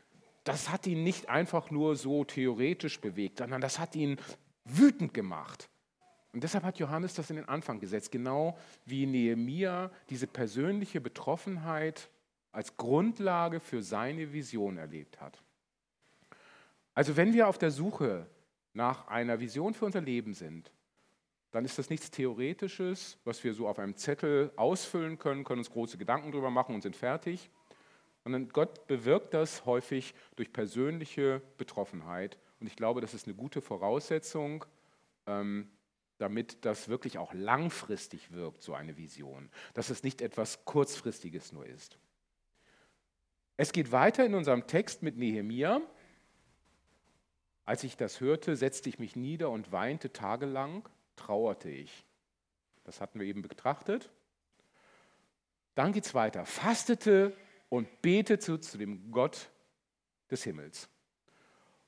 das 0.43 0.69
hat 0.69 0.88
ihn 0.88 1.03
nicht 1.03 1.29
einfach 1.29 1.69
nur 1.69 1.95
so 1.95 2.24
theoretisch 2.24 3.00
bewegt, 3.00 3.38
sondern 3.38 3.62
das 3.62 3.77
hat 3.77 3.95
ihn 3.95 4.17
wütend 4.65 5.13
gemacht. 5.13 5.69
Und 6.33 6.43
deshalb 6.43 6.63
hat 6.63 6.79
Johannes 6.79 7.13
das 7.13 7.29
in 7.29 7.35
den 7.35 7.50
Anfang 7.50 7.79
gesetzt, 7.79 8.11
genau 8.11 8.57
wie 8.85 9.05
Nehemia 9.05 9.91
diese 10.09 10.27
persönliche 10.27 11.01
Betroffenheit 11.01 12.09
als 12.51 12.77
Grundlage 12.77 13.59
für 13.59 13.81
seine 13.83 14.31
Vision 14.31 14.77
erlebt 14.77 15.19
hat. 15.19 15.41
Also 16.93 17.17
wenn 17.17 17.33
wir 17.33 17.47
auf 17.47 17.57
der 17.57 17.71
Suche 17.71 18.27
nach 18.73 19.07
einer 19.07 19.39
Vision 19.39 19.73
für 19.73 19.85
unser 19.85 20.01
Leben 20.01 20.33
sind, 20.33 20.71
dann 21.51 21.65
ist 21.65 21.77
das 21.77 21.89
nichts 21.89 22.11
Theoretisches, 22.11 23.17
was 23.25 23.43
wir 23.43 23.53
so 23.53 23.67
auf 23.67 23.77
einem 23.79 23.95
Zettel 23.97 24.51
ausfüllen 24.55 25.19
können, 25.19 25.43
können 25.43 25.59
uns 25.59 25.69
große 25.69 25.97
Gedanken 25.97 26.31
darüber 26.31 26.50
machen 26.50 26.75
und 26.75 26.81
sind 26.81 26.95
fertig, 26.95 27.50
sondern 28.23 28.50
Gott 28.50 28.88
bewirkt 28.88 29.33
das 29.33 29.65
häufig 29.65 30.13
durch 30.35 30.53
persönliche 30.53 31.41
Betroffenheit. 31.57 32.38
Und 32.59 32.67
ich 32.67 32.75
glaube, 32.75 33.01
das 33.01 33.13
ist 33.13 33.27
eine 33.27 33.35
gute 33.35 33.61
Voraussetzung, 33.61 34.63
ähm, 35.27 35.69
damit 36.22 36.63
das 36.66 36.88
wirklich 36.88 37.18
auch 37.18 37.34
langfristig 37.34 38.32
wirkt, 38.32 38.62
so 38.62 38.75
eine 38.75 38.96
Vision, 38.96 39.50
dass 39.74 39.90
es 39.90 40.04
nicht 40.04 40.22
etwas 40.22 40.66
Kurzfristiges 40.66 41.51
nur 41.51 41.66
ist. 41.66 41.98
Es 43.58 43.72
geht 43.74 43.92
weiter 43.92 44.25
in 44.25 44.36
unserem 44.36 44.68
Text 44.68 45.01
mit 45.01 45.18
Nehemia. 45.18 45.82
Als 47.66 47.84
ich 47.84 47.98
das 47.98 48.20
hörte, 48.20 48.56
setzte 48.56 48.90
ich 48.90 49.00
mich 49.00 49.16
nieder 49.16 49.50
und 49.50 49.72
weinte 49.72 50.13
tagelang, 50.13 50.88
trauerte 51.16 51.70
ich. 51.70 52.06
Das 52.84 53.01
hatten 53.01 53.20
wir 53.20 53.25
eben 53.25 53.42
betrachtet. 53.42 54.12
Dann 55.75 55.92
geht 55.92 56.06
es 56.06 56.13
weiter. 56.13 56.46
Fastete 56.46 57.36
und 57.70 58.01
betete 58.01 58.60
zu 58.60 58.78
dem 58.78 59.12
Gott 59.12 59.50
des 60.30 60.44
Himmels. 60.44 60.88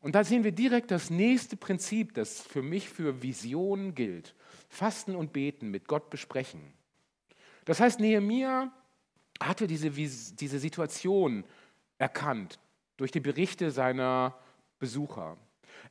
Und 0.04 0.16
da 0.16 0.26
sehen 0.26 0.44
wir 0.44 0.52
direkt 0.52 0.92
das 0.92 1.10
nächste 1.10 1.56
Prinzip, 1.56 2.14
das 2.14 2.42
für 2.42 2.62
mich 2.62 2.90
für 2.90 3.24
Visionen 3.24 3.96
gilt. 3.96 4.36
Fasten 4.68 5.16
und 5.16 5.32
beten, 5.32 5.72
mit 5.72 5.88
Gott 5.88 6.10
besprechen. 6.10 6.62
Das 7.64 7.80
heißt, 7.80 8.02
Nehemia 8.02 8.70
hatte 9.42 9.66
diese, 9.66 9.90
diese 9.92 10.60
Situation 10.60 11.46
erkannt 12.00 12.60
durch 12.98 13.12
die 13.12 13.22
Berichte 13.22 13.72
seiner 13.72 14.38
Besucher. 14.78 15.38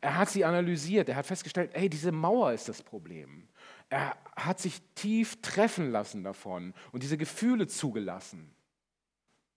Er 0.02 0.18
hat 0.18 0.28
sie 0.28 0.44
analysiert, 0.44 1.08
er 1.08 1.16
hat 1.16 1.26
festgestellt, 1.26 1.70
hey, 1.72 1.88
diese 1.88 2.12
Mauer 2.12 2.52
ist 2.52 2.68
das 2.68 2.82
Problem. 2.82 3.48
Er 3.88 4.14
hat 4.36 4.60
sich 4.60 4.82
tief 4.94 5.40
treffen 5.40 5.90
lassen 5.90 6.22
davon 6.22 6.74
und 6.92 7.02
diese 7.02 7.16
Gefühle 7.16 7.66
zugelassen. 7.66 8.54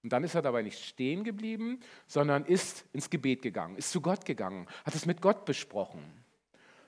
Und 0.06 0.14
dann 0.14 0.24
ist 0.24 0.36
er 0.36 0.44
dabei 0.44 0.62
nicht 0.62 0.86
stehen 0.86 1.24
geblieben, 1.24 1.80
sondern 2.06 2.46
ist 2.46 2.86
ins 2.94 3.10
Gebet 3.10 3.42
gegangen, 3.42 3.76
ist 3.76 3.90
zu 3.90 4.02
Gott 4.02 4.24
gegangen, 4.24 4.68
hat 4.84 4.94
es 4.94 5.08
mit 5.08 5.20
Gott 5.20 5.46
besprochen. 5.46 6.04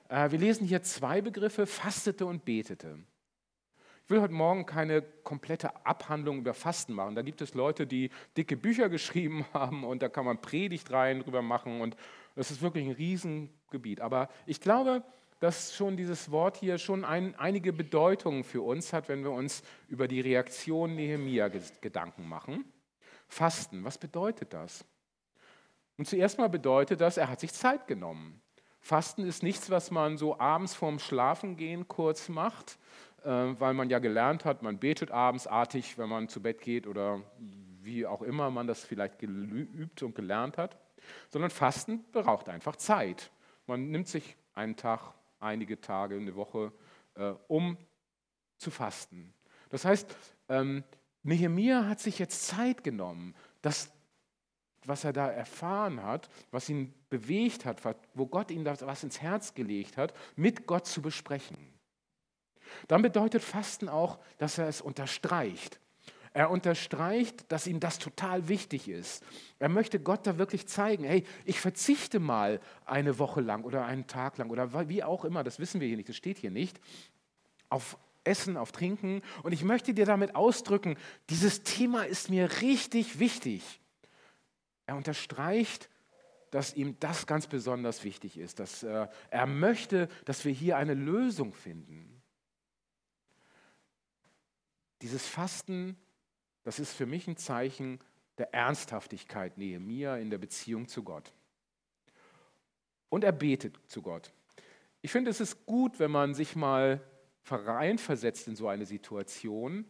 Äh, 0.08 0.30
wir 0.30 0.38
lesen 0.38 0.64
hier 0.64 0.84
zwei 0.84 1.20
Begriffe, 1.20 1.66
fastete 1.66 2.26
und 2.26 2.44
betete. 2.44 2.96
Ich 4.04 4.10
will 4.10 4.20
heute 4.20 4.34
Morgen 4.34 4.66
keine 4.66 5.02
komplette 5.02 5.84
Abhandlung 5.84 6.38
über 6.38 6.54
Fasten 6.54 6.92
machen. 6.92 7.16
Da 7.16 7.22
gibt 7.22 7.40
es 7.40 7.54
Leute, 7.54 7.88
die 7.88 8.10
dicke 8.36 8.56
Bücher 8.56 8.88
geschrieben 8.88 9.44
haben 9.52 9.82
und 9.82 10.00
da 10.00 10.08
kann 10.08 10.24
man 10.24 10.40
Predigt 10.40 10.92
rein 10.92 11.18
drüber 11.18 11.42
machen 11.42 11.80
und 11.80 11.96
das 12.36 12.52
ist 12.52 12.62
wirklich 12.62 12.86
ein 12.86 12.92
Riesengebiet. 12.92 14.00
Aber 14.00 14.28
ich 14.46 14.60
glaube, 14.60 15.02
dass 15.40 15.74
schon 15.74 15.96
dieses 15.96 16.30
Wort 16.30 16.58
hier 16.58 16.78
schon 16.78 17.04
ein, 17.04 17.34
einige 17.34 17.72
Bedeutungen 17.72 18.44
für 18.44 18.62
uns 18.62 18.92
hat, 18.92 19.08
wenn 19.08 19.24
wir 19.24 19.32
uns 19.32 19.64
über 19.88 20.06
die 20.06 20.20
Reaktion 20.20 20.94
Nehemia 20.94 21.48
Gedanken 21.80 22.28
machen. 22.28 22.64
Fasten, 23.28 23.84
was 23.84 23.98
bedeutet 23.98 24.52
das? 24.52 24.84
Und 25.96 26.06
zuerst 26.06 26.38
mal 26.38 26.48
bedeutet 26.48 27.00
das, 27.00 27.16
er 27.16 27.28
hat 27.28 27.40
sich 27.40 27.52
Zeit 27.52 27.86
genommen. 27.86 28.40
Fasten 28.80 29.26
ist 29.26 29.42
nichts, 29.42 29.70
was 29.70 29.90
man 29.90 30.16
so 30.16 30.38
abends 30.38 30.74
vorm 30.74 30.98
Schlafengehen 30.98 31.88
kurz 31.88 32.28
macht, 32.28 32.78
äh, 33.24 33.28
weil 33.28 33.74
man 33.74 33.90
ja 33.90 33.98
gelernt 33.98 34.44
hat, 34.44 34.62
man 34.62 34.78
betet 34.78 35.10
abends 35.10 35.46
artig, 35.46 35.98
wenn 35.98 36.08
man 36.08 36.28
zu 36.28 36.40
Bett 36.40 36.60
geht 36.60 36.86
oder 36.86 37.22
wie 37.82 38.06
auch 38.06 38.22
immer 38.22 38.50
man 38.50 38.66
das 38.66 38.84
vielleicht 38.84 39.18
geübt 39.18 40.02
und 40.02 40.14
gelernt 40.14 40.58
hat, 40.58 40.78
sondern 41.30 41.50
Fasten 41.50 42.04
braucht 42.12 42.48
einfach 42.48 42.76
Zeit. 42.76 43.30
Man 43.66 43.90
nimmt 43.90 44.08
sich 44.08 44.36
einen 44.54 44.76
Tag, 44.76 45.14
einige 45.40 45.80
Tage, 45.80 46.16
eine 46.16 46.34
Woche, 46.36 46.72
äh, 47.14 47.32
um 47.48 47.76
zu 48.56 48.70
fasten. 48.70 49.32
Das 49.70 49.84
heißt, 49.84 50.16
ähm, 50.48 50.84
Nehemia 51.28 51.86
hat 51.86 52.00
sich 52.00 52.18
jetzt 52.18 52.46
Zeit 52.46 52.82
genommen, 52.82 53.34
das, 53.60 53.90
was 54.84 55.04
er 55.04 55.12
da 55.12 55.28
erfahren 55.28 56.02
hat, 56.02 56.28
was 56.50 56.68
ihn 56.68 56.94
bewegt 57.10 57.64
hat, 57.64 57.82
wo 58.14 58.26
Gott 58.26 58.50
ihm 58.50 58.64
das 58.64 58.84
was 58.84 59.04
ins 59.04 59.20
Herz 59.20 59.54
gelegt 59.54 59.96
hat, 59.96 60.14
mit 60.36 60.66
Gott 60.66 60.86
zu 60.86 61.02
besprechen. 61.02 61.58
Dann 62.86 63.02
bedeutet 63.02 63.42
Fasten 63.42 63.88
auch, 63.88 64.18
dass 64.38 64.58
er 64.58 64.68
es 64.68 64.80
unterstreicht. 64.80 65.80
Er 66.32 66.50
unterstreicht, 66.50 67.50
dass 67.50 67.66
ihm 67.66 67.80
das 67.80 67.98
total 67.98 68.48
wichtig 68.48 68.88
ist. 68.88 69.22
Er 69.58 69.68
möchte 69.68 69.98
Gott 69.98 70.26
da 70.26 70.38
wirklich 70.38 70.66
zeigen, 70.66 71.04
hey, 71.04 71.24
ich 71.44 71.60
verzichte 71.60 72.20
mal 72.20 72.60
eine 72.84 73.18
Woche 73.18 73.40
lang 73.40 73.64
oder 73.64 73.84
einen 73.84 74.06
Tag 74.06 74.38
lang 74.38 74.50
oder 74.50 74.88
wie 74.88 75.02
auch 75.02 75.24
immer, 75.24 75.42
das 75.42 75.58
wissen 75.58 75.80
wir 75.80 75.88
hier 75.88 75.96
nicht, 75.96 76.08
das 76.08 76.16
steht 76.16 76.38
hier 76.38 76.50
nicht, 76.50 76.80
auf 77.70 77.98
Essen, 78.28 78.56
auf 78.56 78.70
Trinken. 78.70 79.22
Und 79.42 79.52
ich 79.52 79.64
möchte 79.64 79.94
dir 79.94 80.06
damit 80.06 80.36
ausdrücken, 80.36 80.96
dieses 81.30 81.62
Thema 81.62 82.04
ist 82.04 82.30
mir 82.30 82.60
richtig 82.60 83.18
wichtig. 83.18 83.80
Er 84.86 84.96
unterstreicht, 84.96 85.88
dass 86.50 86.74
ihm 86.74 86.98
das 87.00 87.26
ganz 87.26 87.46
besonders 87.46 88.04
wichtig 88.04 88.38
ist, 88.38 88.58
dass 88.58 88.82
äh, 88.82 89.08
er 89.30 89.46
möchte, 89.46 90.08
dass 90.24 90.44
wir 90.44 90.52
hier 90.52 90.76
eine 90.76 90.94
Lösung 90.94 91.52
finden. 91.52 92.22
Dieses 95.02 95.26
Fasten, 95.26 95.96
das 96.62 96.78
ist 96.78 96.92
für 96.92 97.06
mich 97.06 97.26
ein 97.28 97.36
Zeichen 97.36 98.00
der 98.38 98.54
Ernsthaftigkeit 98.54 99.58
Nehemia 99.58 100.16
in 100.16 100.30
der 100.30 100.38
Beziehung 100.38 100.88
zu 100.88 101.02
Gott. 101.02 101.32
Und 103.08 103.24
er 103.24 103.32
betet 103.32 103.78
zu 103.86 104.02
Gott. 104.02 104.32
Ich 105.00 105.10
finde, 105.10 105.30
es 105.30 105.40
ist 105.40 105.66
gut, 105.66 105.98
wenn 105.98 106.10
man 106.10 106.34
sich 106.34 106.56
mal 106.56 107.00
versetzt 107.98 108.48
in 108.48 108.56
so 108.56 108.68
eine 108.68 108.86
Situation. 108.86 109.84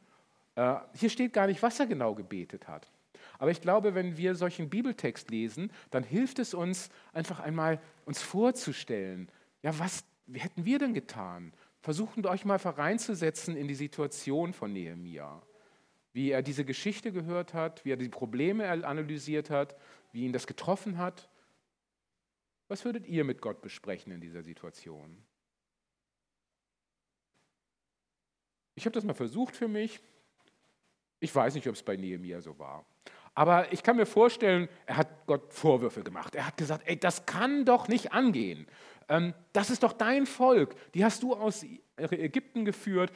Äh, 0.55 0.77
hier 0.95 1.11
steht 1.11 1.33
gar 1.33 1.47
nicht, 1.47 1.63
was 1.63 1.79
er 1.81 1.87
genau 1.87 2.15
gebetet 2.15 2.69
hat. 2.69 2.91
Aber 3.39 3.51
ich 3.51 3.61
glaube, 3.61 3.95
wenn 3.95 4.17
wir 4.17 4.35
solchen 4.35 4.69
Bibeltext 4.69 5.31
lesen, 5.31 5.73
dann 5.91 6.03
hilft 6.03 6.39
es 6.39 6.55
uns 6.55 6.91
einfach 7.13 7.41
einmal 7.41 7.81
uns 8.05 8.21
vorzustellen, 8.21 9.31
ja, 9.63 9.79
was 9.79 10.05
hätten 10.33 10.65
wir 10.65 10.79
denn 10.79 10.95
getan? 10.95 11.53
Versuchen 11.81 12.27
euch 12.27 12.45
mal 12.45 12.57
reinzusetzen 12.57 13.57
in 13.57 13.69
die 13.69 13.75
Situation 13.75 14.53
von 14.53 14.73
Nehemia. 14.73 15.43
Wie 16.13 16.31
er 16.31 16.43
diese 16.43 16.65
Geschichte 16.65 17.13
gehört 17.13 17.55
hat, 17.55 17.85
wie 17.85 17.93
er 17.93 17.97
die 17.97 18.09
Probleme 18.09 18.69
analysiert 18.69 19.51
hat, 19.51 19.77
wie 20.13 20.25
ihn 20.25 20.33
das 20.33 20.47
getroffen 20.47 20.99
hat. 20.99 21.29
Was 22.67 22.85
würdet 22.85 23.07
ihr 23.07 23.25
mit 23.25 23.41
Gott 23.41 23.63
besprechen 23.63 24.13
in 24.13 24.21
dieser 24.21 24.43
Situation? 24.43 25.17
Ich 28.79 28.85
habe 28.87 28.95
das 28.95 29.03
mal 29.03 29.15
versucht 29.15 29.57
für 29.57 29.67
mich. 29.67 30.01
Ich 31.19 31.35
weiß 31.35 31.55
nicht, 31.55 31.67
ob 31.67 31.75
es 31.75 31.83
bei 31.83 31.97
Nehemiah 31.97 32.41
so 32.41 32.57
war. 32.61 32.87
Aber 33.35 33.73
ich 33.73 33.83
kann 33.83 33.97
mir 33.97 34.07
vorstellen, 34.07 34.69
er 34.87 34.99
hat 34.99 35.27
Gott 35.27 35.53
Vorwürfe 35.53 36.05
gemacht. 36.05 36.37
Er 36.37 36.47
hat 36.47 36.57
gesagt, 36.57 36.87
ey, 36.87 36.97
das 36.97 37.27
kann 37.27 37.65
doch 37.65 37.89
nicht 37.89 38.13
angehen. 38.13 38.69
Ähm, 39.09 39.35
das 39.53 39.71
ist 39.71 39.83
doch 39.83 39.93
dein 39.93 40.27
Volk. 40.27 40.77
Die 40.95 41.05
hast 41.05 41.25
du 41.25 41.35
aus 41.35 41.67
Ägypten 41.97 42.65
geführt. 42.65 43.13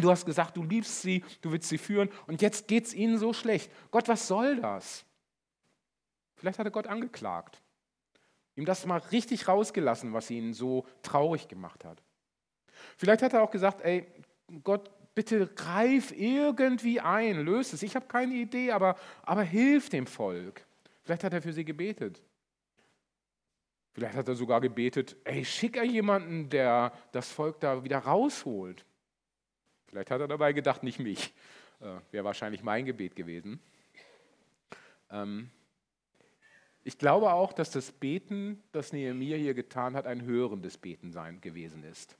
Du 0.00 0.10
hast 0.10 0.26
gesagt, 0.26 0.56
du 0.56 0.64
liebst 0.64 1.02
sie, 1.02 1.24
du 1.42 1.52
willst 1.52 1.68
sie 1.68 1.78
führen. 1.78 2.08
Und 2.26 2.42
jetzt 2.42 2.66
geht 2.66 2.86
es 2.86 2.94
ihnen 2.94 3.18
so 3.18 3.32
schlecht. 3.32 3.70
Gott, 3.92 4.08
was 4.08 4.26
soll 4.26 4.56
das? 4.56 5.04
Vielleicht 6.34 6.58
hat 6.58 6.66
er 6.66 6.72
Gott 6.72 6.88
angeklagt. 6.88 7.62
Ihm 8.56 8.64
das 8.64 8.84
mal 8.84 8.98
richtig 9.12 9.46
rausgelassen, 9.46 10.12
was 10.12 10.28
ihn 10.28 10.54
so 10.54 10.86
traurig 11.02 11.46
gemacht 11.46 11.84
hat. 11.84 12.02
Vielleicht 12.96 13.22
hat 13.22 13.32
er 13.32 13.42
auch 13.42 13.50
gesagt, 13.50 13.82
ey, 13.82 14.06
Gott, 14.64 14.90
bitte 15.14 15.46
greif 15.48 16.12
irgendwie 16.12 17.00
ein, 17.00 17.44
löse 17.44 17.76
es. 17.76 17.82
Ich 17.82 17.96
habe 17.96 18.06
keine 18.06 18.34
Idee, 18.34 18.70
aber, 18.72 18.96
aber 19.22 19.42
hilf 19.42 19.88
dem 19.88 20.06
Volk. 20.06 20.64
Vielleicht 21.02 21.24
hat 21.24 21.32
er 21.32 21.42
für 21.42 21.52
sie 21.52 21.64
gebetet. 21.64 22.22
Vielleicht 23.92 24.14
hat 24.14 24.28
er 24.28 24.34
sogar 24.34 24.60
gebetet, 24.60 25.16
ey, 25.24 25.44
schick 25.44 25.76
er 25.76 25.84
jemanden, 25.84 26.48
der 26.48 26.92
das 27.12 27.30
Volk 27.30 27.58
da 27.60 27.82
wieder 27.82 27.98
rausholt. 27.98 28.84
Vielleicht 29.88 30.10
hat 30.10 30.20
er 30.20 30.28
dabei 30.28 30.52
gedacht, 30.52 30.82
nicht 30.82 31.00
mich. 31.00 31.34
Äh, 31.80 31.96
Wäre 32.12 32.24
wahrscheinlich 32.24 32.62
mein 32.62 32.84
Gebet 32.84 33.16
gewesen. 33.16 33.60
Ähm, 35.10 35.50
ich 36.84 36.98
glaube 36.98 37.32
auch, 37.32 37.52
dass 37.52 37.70
das 37.70 37.90
Beten, 37.90 38.62
das 38.72 38.92
Nehemiah 38.92 39.36
hier 39.36 39.54
getan 39.54 39.94
hat, 39.94 40.06
ein 40.06 40.22
hörendes 40.22 40.78
Beten 40.78 41.12
sein 41.12 41.40
gewesen 41.40 41.82
ist. 41.84 42.16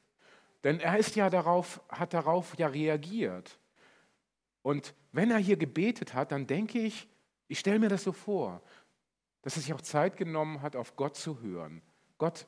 Denn 0.64 0.80
er 0.80 0.98
ist 0.98 1.16
ja 1.16 1.30
darauf, 1.30 1.80
hat 1.88 2.12
darauf 2.12 2.56
ja 2.58 2.66
reagiert. 2.66 3.58
Und 4.62 4.94
wenn 5.12 5.30
er 5.30 5.38
hier 5.38 5.56
gebetet 5.56 6.14
hat, 6.14 6.32
dann 6.32 6.46
denke 6.46 6.78
ich, 6.78 7.08
ich 7.48 7.58
stelle 7.58 7.78
mir 7.78 7.88
das 7.88 8.04
so 8.04 8.12
vor, 8.12 8.62
dass 9.42 9.56
er 9.56 9.62
sich 9.62 9.72
auch 9.72 9.80
Zeit 9.80 10.16
genommen 10.16 10.62
hat, 10.62 10.76
auf 10.76 10.96
Gott 10.96 11.16
zu 11.16 11.40
hören. 11.40 11.82
Gott, 12.18 12.46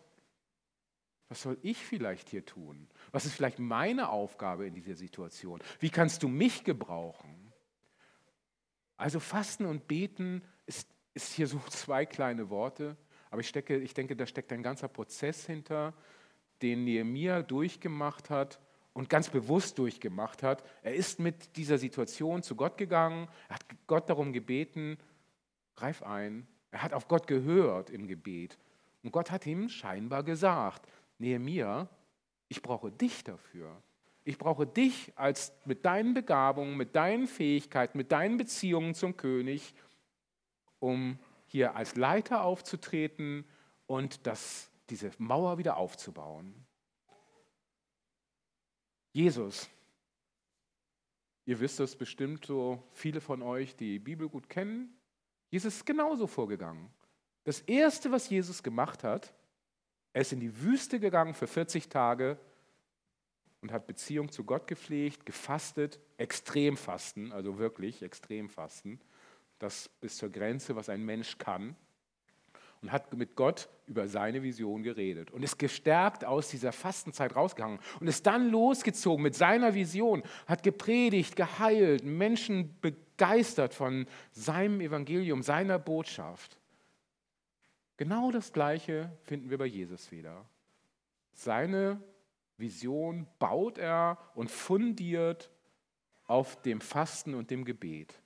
was 1.28 1.40
soll 1.42 1.56
ich 1.62 1.78
vielleicht 1.78 2.28
hier 2.28 2.44
tun? 2.44 2.86
Was 3.10 3.24
ist 3.24 3.32
vielleicht 3.32 3.58
meine 3.58 4.10
Aufgabe 4.10 4.66
in 4.66 4.74
dieser 4.74 4.94
Situation? 4.94 5.62
Wie 5.80 5.88
kannst 5.88 6.22
du 6.22 6.28
mich 6.28 6.62
gebrauchen? 6.62 7.52
Also 8.98 9.18
Fasten 9.18 9.64
und 9.64 9.88
Beten 9.88 10.42
ist, 10.66 10.88
ist 11.14 11.32
hier 11.32 11.46
so 11.46 11.58
zwei 11.70 12.04
kleine 12.04 12.50
Worte, 12.50 12.98
aber 13.30 13.40
ich, 13.40 13.48
stecke, 13.48 13.78
ich 13.78 13.94
denke, 13.94 14.14
da 14.14 14.26
steckt 14.26 14.52
ein 14.52 14.62
ganzer 14.62 14.88
Prozess 14.88 15.46
hinter, 15.46 15.94
den 16.62 16.84
Nehemiah 16.84 17.42
durchgemacht 17.42 18.30
hat 18.30 18.60
und 18.92 19.08
ganz 19.08 19.30
bewusst 19.30 19.78
durchgemacht 19.78 20.42
hat. 20.42 20.64
Er 20.82 20.94
ist 20.94 21.18
mit 21.18 21.56
dieser 21.56 21.78
Situation 21.78 22.42
zu 22.42 22.56
Gott 22.56 22.78
gegangen, 22.78 23.28
er 23.48 23.56
hat 23.56 23.64
Gott 23.86 24.08
darum 24.08 24.32
gebeten, 24.32 24.98
greif 25.74 26.02
ein. 26.02 26.46
Er 26.70 26.82
hat 26.82 26.94
auf 26.94 27.08
Gott 27.08 27.26
gehört 27.26 27.90
im 27.90 28.06
Gebet. 28.06 28.58
Und 29.02 29.12
Gott 29.12 29.30
hat 29.30 29.46
ihm 29.46 29.68
scheinbar 29.68 30.22
gesagt, 30.22 30.88
Nehemiah, 31.18 31.88
ich 32.48 32.62
brauche 32.62 32.90
dich 32.90 33.24
dafür. 33.24 33.82
Ich 34.24 34.38
brauche 34.38 34.66
dich 34.66 35.12
als 35.16 35.52
mit 35.64 35.84
deinen 35.84 36.14
Begabungen, 36.14 36.76
mit 36.76 36.94
deinen 36.94 37.26
Fähigkeiten, 37.26 37.98
mit 37.98 38.12
deinen 38.12 38.36
Beziehungen 38.36 38.94
zum 38.94 39.16
König, 39.16 39.74
um 40.78 41.18
hier 41.46 41.74
als 41.74 41.96
Leiter 41.96 42.44
aufzutreten 42.44 43.44
und 43.86 44.26
das, 44.26 44.70
diese 44.92 45.10
Mauer 45.16 45.56
wieder 45.56 45.78
aufzubauen. 45.78 46.54
Jesus, 49.12 49.70
ihr 51.46 51.58
wisst 51.60 51.80
das 51.80 51.96
bestimmt 51.96 52.44
so, 52.44 52.82
viele 52.92 53.22
von 53.22 53.40
euch, 53.40 53.74
die, 53.74 53.92
die 53.92 53.98
Bibel 53.98 54.28
gut 54.28 54.50
kennen, 54.50 54.94
Jesus 55.48 55.76
ist 55.76 55.86
genauso 55.86 56.26
vorgegangen. 56.26 56.90
Das 57.44 57.60
Erste, 57.62 58.12
was 58.12 58.28
Jesus 58.28 58.62
gemacht 58.62 59.02
hat, 59.02 59.32
er 60.12 60.20
ist 60.20 60.32
in 60.34 60.40
die 60.40 60.60
Wüste 60.60 61.00
gegangen 61.00 61.32
für 61.32 61.46
40 61.46 61.88
Tage 61.88 62.38
und 63.62 63.72
hat 63.72 63.86
Beziehung 63.86 64.30
zu 64.30 64.44
Gott 64.44 64.66
gepflegt, 64.66 65.24
gefastet, 65.24 66.00
extrem 66.18 66.76
fasten, 66.76 67.32
also 67.32 67.56
wirklich 67.56 68.02
extrem 68.02 68.50
fasten, 68.50 69.00
das 69.58 69.88
bis 69.88 70.18
zur 70.18 70.28
Grenze, 70.28 70.76
was 70.76 70.90
ein 70.90 71.02
Mensch 71.02 71.38
kann 71.38 71.76
und 72.82 72.90
hat 72.90 73.16
mit 73.16 73.36
Gott 73.36 73.68
über 73.86 74.08
seine 74.08 74.42
Vision 74.42 74.82
geredet 74.82 75.30
und 75.30 75.42
ist 75.42 75.58
gestärkt 75.58 76.24
aus 76.24 76.48
dieser 76.48 76.72
Fastenzeit 76.72 77.36
rausgegangen 77.36 77.78
und 78.00 78.08
ist 78.08 78.26
dann 78.26 78.50
losgezogen 78.50 79.22
mit 79.22 79.36
seiner 79.36 79.74
Vision, 79.74 80.22
hat 80.46 80.64
gepredigt, 80.64 81.36
geheilt, 81.36 82.04
Menschen 82.04 82.76
begeistert 82.80 83.72
von 83.72 84.06
seinem 84.32 84.80
Evangelium, 84.80 85.42
seiner 85.42 85.78
Botschaft. 85.78 86.58
Genau 87.96 88.32
das 88.32 88.52
Gleiche 88.52 89.16
finden 89.22 89.48
wir 89.48 89.58
bei 89.58 89.66
Jesus 89.66 90.10
wieder. 90.10 90.44
Seine 91.32 92.02
Vision 92.56 93.28
baut 93.38 93.78
er 93.78 94.18
und 94.34 94.50
fundiert 94.50 95.50
auf 96.24 96.60
dem 96.62 96.80
Fasten 96.80 97.34
und 97.34 97.50
dem 97.50 97.64
Gebet. 97.64 98.21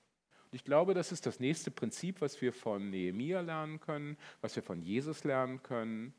Und 0.49 0.55
ich 0.55 0.63
glaube, 0.63 0.93
das 0.93 1.11
ist 1.11 1.25
das 1.25 1.41
nächste 1.41 1.71
Prinzip, 1.71 2.21
was 2.21 2.41
wir 2.41 2.53
von 2.53 2.89
Nehemia 2.89 3.41
lernen 3.41 3.81
können, 3.81 4.17
was 4.39 4.55
wir 4.55 4.63
von 4.63 4.81
Jesus 4.81 5.25
lernen 5.25 5.61
können, 5.61 6.13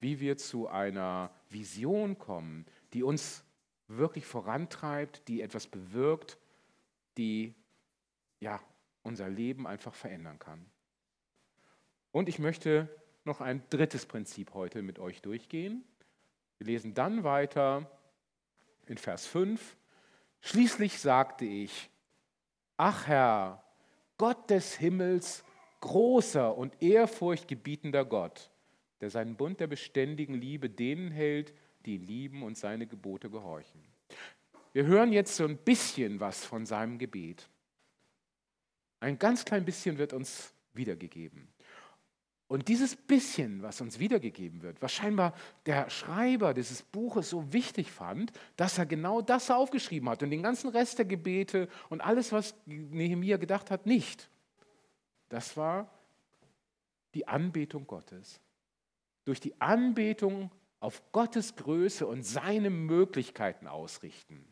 wie 0.00 0.18
wir 0.18 0.38
zu 0.38 0.66
einer 0.68 1.30
Vision 1.50 2.18
kommen, 2.18 2.64
die 2.94 3.02
uns 3.02 3.44
wirklich 3.86 4.24
vorantreibt, 4.24 5.28
die 5.28 5.42
etwas 5.42 5.66
bewirkt, 5.66 6.38
die 7.18 7.54
ja, 8.40 8.60
unser 9.02 9.28
Leben 9.28 9.66
einfach 9.66 9.94
verändern 9.94 10.38
kann. 10.38 10.64
Und 12.12 12.30
ich 12.30 12.38
möchte 12.38 12.88
noch 13.24 13.42
ein 13.42 13.62
drittes 13.68 14.06
Prinzip 14.06 14.54
heute 14.54 14.80
mit 14.80 14.98
euch 14.98 15.20
durchgehen. 15.20 15.84
Wir 16.58 16.68
lesen 16.68 16.94
dann 16.94 17.24
weiter 17.24 17.90
in 18.86 18.96
Vers 18.96 19.26
5. 19.26 19.76
Schließlich 20.40 20.98
sagte 20.98 21.44
ich, 21.44 21.90
Ach 22.76 23.06
Herr, 23.06 23.62
Gott 24.18 24.50
des 24.50 24.74
Himmels, 24.76 25.44
großer 25.80 26.56
und 26.56 26.82
ehrfurchtgebietender 26.82 28.04
Gott, 28.04 28.50
der 29.00 29.10
seinen 29.10 29.36
Bund 29.36 29.60
der 29.60 29.66
beständigen 29.66 30.34
Liebe 30.34 30.70
denen 30.70 31.10
hält, 31.10 31.54
die 31.84 31.96
ihn 31.96 32.02
lieben 32.02 32.42
und 32.42 32.56
seine 32.56 32.86
Gebote 32.86 33.30
gehorchen. 33.30 33.84
Wir 34.72 34.86
hören 34.86 35.12
jetzt 35.12 35.36
so 35.36 35.44
ein 35.44 35.56
bisschen 35.56 36.18
was 36.18 36.44
von 36.44 36.66
seinem 36.66 36.98
Gebet. 36.98 37.48
Ein 39.00 39.18
ganz 39.18 39.44
klein 39.44 39.64
bisschen 39.64 39.98
wird 39.98 40.12
uns 40.12 40.52
wiedergegeben. 40.72 41.46
Und 42.46 42.68
dieses 42.68 42.94
bisschen, 42.94 43.62
was 43.62 43.80
uns 43.80 43.98
wiedergegeben 43.98 44.62
wird, 44.62 44.82
was 44.82 44.92
scheinbar 44.92 45.34
der 45.64 45.88
Schreiber 45.88 46.52
dieses 46.52 46.82
Buches 46.82 47.30
so 47.30 47.52
wichtig 47.52 47.90
fand, 47.90 48.32
dass 48.56 48.76
er 48.76 48.86
genau 48.86 49.22
das 49.22 49.50
aufgeschrieben 49.50 50.08
hat 50.10 50.22
und 50.22 50.30
den 50.30 50.42
ganzen 50.42 50.68
Rest 50.68 50.98
der 50.98 51.06
Gebete 51.06 51.68
und 51.88 52.02
alles, 52.02 52.32
was 52.32 52.54
Nehemiah 52.66 53.38
gedacht 53.38 53.70
hat, 53.70 53.86
nicht. 53.86 54.28
Das 55.30 55.56
war 55.56 55.88
die 57.14 57.26
Anbetung 57.26 57.86
Gottes. 57.86 58.40
Durch 59.24 59.40
die 59.40 59.58
Anbetung 59.60 60.50
auf 60.80 61.02
Gottes 61.12 61.56
Größe 61.56 62.06
und 62.06 62.24
seine 62.24 62.68
Möglichkeiten 62.68 63.66
ausrichten. 63.66 64.44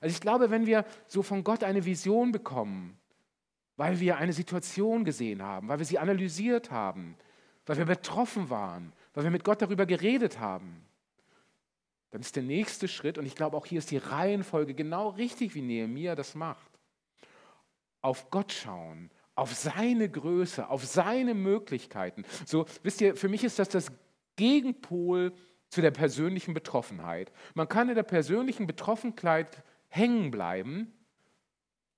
Also 0.00 0.14
ich 0.14 0.20
glaube, 0.20 0.50
wenn 0.50 0.66
wir 0.66 0.84
so 1.08 1.22
von 1.22 1.42
Gott 1.42 1.64
eine 1.64 1.84
Vision 1.84 2.30
bekommen, 2.30 2.96
weil 3.82 3.98
wir 3.98 4.16
eine 4.16 4.32
Situation 4.32 5.04
gesehen 5.04 5.42
haben, 5.42 5.66
weil 5.66 5.80
wir 5.80 5.84
sie 5.84 5.98
analysiert 5.98 6.70
haben, 6.70 7.16
weil 7.66 7.78
wir 7.78 7.84
betroffen 7.84 8.48
waren, 8.48 8.92
weil 9.12 9.24
wir 9.24 9.32
mit 9.32 9.42
Gott 9.42 9.60
darüber 9.60 9.86
geredet 9.86 10.38
haben. 10.38 10.86
Dann 12.12 12.20
ist 12.20 12.36
der 12.36 12.44
nächste 12.44 12.86
Schritt, 12.86 13.18
und 13.18 13.26
ich 13.26 13.34
glaube 13.34 13.56
auch 13.56 13.66
hier 13.66 13.78
ist 13.78 13.90
die 13.90 13.96
Reihenfolge 13.96 14.74
genau 14.74 15.08
richtig, 15.08 15.56
wie 15.56 15.62
Nehemiah 15.62 16.14
das 16.14 16.36
macht. 16.36 16.70
Auf 18.02 18.30
Gott 18.30 18.52
schauen, 18.52 19.10
auf 19.34 19.52
seine 19.52 20.08
Größe, 20.08 20.68
auf 20.68 20.84
seine 20.84 21.34
Möglichkeiten. 21.34 22.24
So, 22.46 22.66
wisst 22.84 23.00
ihr, 23.00 23.16
für 23.16 23.28
mich 23.28 23.42
ist 23.42 23.58
das 23.58 23.68
das 23.68 23.90
Gegenpol 24.36 25.32
zu 25.70 25.80
der 25.80 25.90
persönlichen 25.90 26.54
Betroffenheit. 26.54 27.32
Man 27.54 27.68
kann 27.68 27.88
in 27.88 27.96
der 27.96 28.04
persönlichen 28.04 28.68
Betroffenheit 28.68 29.64
hängen 29.88 30.30
bleiben 30.30 30.92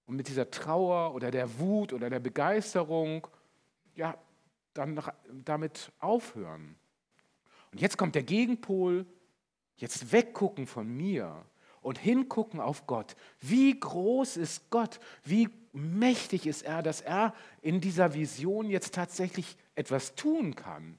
und 0.07 0.17
mit 0.17 0.29
dieser 0.29 0.51
Trauer 0.51 1.15
oder 1.15 1.31
der 1.31 1.59
Wut 1.59 1.93
oder 1.93 2.11
der 2.11 2.21
Begeisterung, 2.21 3.27
ja, 3.95 4.17
dann 4.75 5.01
damit 5.45 5.93
aufhören. 6.01 6.77
Und 7.73 7.81
jetzt 7.81 7.97
kommt 7.97 8.15
der 8.15 8.23
Gegenpol, 8.23 9.07
jetzt 9.77 10.13
weggucken 10.13 10.67
von 10.67 10.89
mir 10.89 11.45
und 11.81 11.99
hingucken 11.99 12.61
auf 12.61 12.87
Gott. 12.87 13.17
Wie 13.41 13.79
groß 13.79 14.37
ist 14.37 14.71
Gott? 14.71 15.01
Wie 15.23 15.49
mächtig 15.73 16.47
ist 16.47 16.63
er, 16.63 16.83
dass 16.83 17.01
er 17.01 17.35
in 17.63 17.81
dieser 17.81 18.15
Vision 18.15 18.71
jetzt 18.71 18.95
tatsächlich 18.95 19.57
etwas 19.75 20.15
tun 20.15 20.55
kann? 20.55 20.99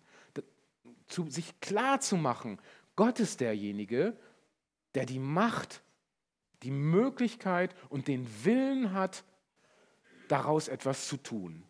Zu, 1.07 1.29
sich 1.29 1.59
klar 1.59 1.99
zu 1.99 2.17
machen, 2.17 2.59
Gott 2.95 3.19
ist 3.19 3.39
derjenige, 3.39 4.17
der 4.95 5.05
die 5.05 5.19
Macht 5.19 5.81
die 6.65 6.71
Möglichkeit 6.71 7.75
und 7.89 8.07
den 8.07 8.27
Willen 8.43 8.91
hat, 8.91 9.23
daraus 10.27 10.67
etwas 10.67 11.07
zu 11.07 11.17
tun. 11.17 11.63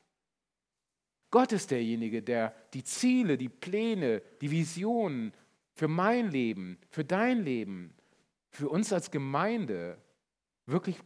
Gott 1.32 1.52
ist 1.52 1.72
derjenige, 1.72 2.24
der 2.24 2.56
die 2.74 2.86
Ziele, 2.86 3.38
die 3.38 3.50
Pläne, 3.50 4.22
die 4.40 4.50
Visionen 4.50 5.34
für 5.74 5.90
mein 5.90 6.32
Leben, 6.32 6.78
für 6.90 7.04
dein 7.04 7.44
Leben, 7.44 7.94
für 8.50 8.70
uns 8.70 8.94
als 8.94 9.12
Gemeinde 9.12 9.98
wirklich 10.66 10.98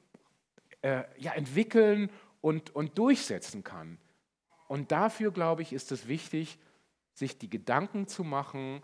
äh, 0.82 1.06
ja, 1.18 1.34
entwickeln 1.34 2.12
und, 2.42 2.76
und 2.76 2.96
durchsetzen 2.96 3.64
kann. 3.64 3.98
Und 4.68 4.92
dafür, 4.92 5.32
glaube 5.32 5.64
ich, 5.64 5.74
ist 5.74 5.92
es 5.92 6.08
wichtig, 6.08 6.60
sich 7.14 7.40
die 7.40 7.50
Gedanken 7.50 8.08
zu 8.08 8.24
machen, 8.24 8.84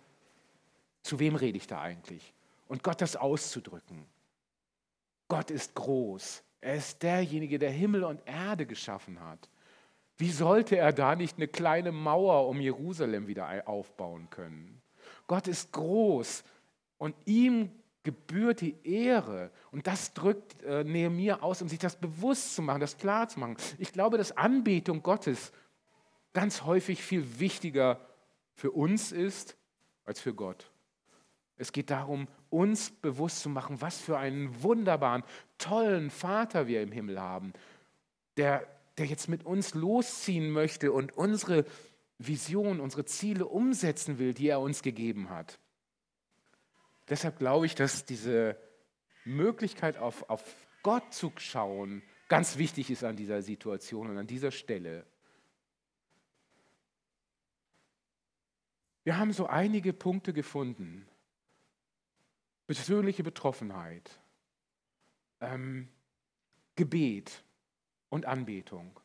zu 1.04 1.20
wem 1.20 1.36
rede 1.36 1.60
ich 1.60 1.68
da 1.68 1.80
eigentlich? 1.80 2.34
Und 2.68 2.82
Gott 2.82 3.02
das 3.02 3.16
auszudrücken. 3.16 4.08
Gott 5.28 5.52
ist 5.52 5.74
groß. 5.76 6.44
Er 6.62 6.76
ist 6.76 7.02
derjenige, 7.04 7.60
der 7.60 7.72
Himmel 7.72 8.04
und 8.04 8.22
Erde 8.26 8.66
geschaffen 8.66 9.20
hat. 9.22 9.50
Wie 10.18 10.32
sollte 10.32 10.78
er 10.78 10.94
da 10.94 11.16
nicht 11.16 11.38
eine 11.38 11.48
kleine 11.48 11.92
Mauer 11.92 12.48
um 12.48 12.62
Jerusalem 12.62 13.28
wieder 13.28 13.68
aufbauen 13.68 14.30
können? 14.30 14.82
Gott 15.28 15.48
ist 15.48 15.72
groß 15.74 16.44
und 16.98 17.16
ihm 17.26 17.72
gebührt 18.04 18.62
die 18.62 18.78
Ehre. 18.84 19.52
Und 19.72 19.88
das 19.88 20.14
drückt 20.14 20.62
äh, 20.64 20.84
Nehemiah 20.84 21.42
aus, 21.42 21.62
um 21.62 21.68
sich 21.68 21.80
das 21.80 21.98
bewusst 21.98 22.56
zu 22.56 22.62
machen, 22.62 22.80
das 22.80 22.98
klar 22.98 23.28
zu 23.28 23.40
machen. 23.40 23.58
Ich 23.78 23.92
glaube, 23.92 24.18
dass 24.18 24.38
Anbetung 24.38 25.04
Gottes 25.04 25.52
ganz 26.32 26.64
häufig 26.64 27.04
viel 27.04 27.40
wichtiger 27.40 28.00
für 28.54 28.72
uns 28.72 29.12
ist 29.12 29.58
als 30.06 30.22
für 30.22 30.34
Gott. 30.34 30.72
Es 31.58 31.72
geht 31.72 31.90
darum, 31.90 32.28
uns 32.56 32.92
bewusst 32.92 33.42
zu 33.42 33.50
machen, 33.50 33.82
was 33.82 34.00
für 34.00 34.18
einen 34.18 34.64
wunderbaren, 34.64 35.24
tollen 35.58 36.10
Vater 36.10 36.68
wir 36.68 36.82
im 36.82 36.92
Himmel 36.92 37.20
haben, 37.20 37.54
der 38.38 38.68
der 38.98 39.06
jetzt 39.06 39.28
mit 39.28 39.46
uns 39.46 39.74
losziehen 39.74 40.50
möchte 40.52 40.92
und 40.92 41.18
unsere 41.18 41.66
Vision, 42.18 42.80
unsere 42.80 43.06
Ziele 43.06 43.46
umsetzen 43.46 44.20
will, 44.20 44.34
die 44.34 44.48
er 44.48 44.62
uns 44.62 44.82
gegeben 44.82 45.30
hat. 45.30 45.60
Deshalb 47.10 47.38
glaube 47.38 47.66
ich, 47.66 47.76
dass 47.76 48.06
diese 48.06 48.58
Möglichkeit 49.26 49.98
auf, 49.98 50.30
auf 50.30 50.44
Gott 50.82 51.14
zu 51.14 51.32
schauen 51.38 52.02
ganz 52.28 52.58
wichtig 52.58 52.90
ist 52.90 53.04
an 53.04 53.16
dieser 53.16 53.42
Situation 53.42 54.10
und 54.10 54.18
an 54.18 54.28
dieser 54.28 54.52
Stelle. 54.52 55.06
Wir 59.04 59.18
haben 59.18 59.34
so 59.34 59.46
einige 59.46 59.94
Punkte 59.94 60.34
gefunden. 60.34 61.08
Persönliche 62.68 63.24
Betroffenheit, 63.24 64.20
ähm, 65.42 65.90
Gebet 66.76 67.44
und 68.10 68.26
Anbetung. 68.26 69.00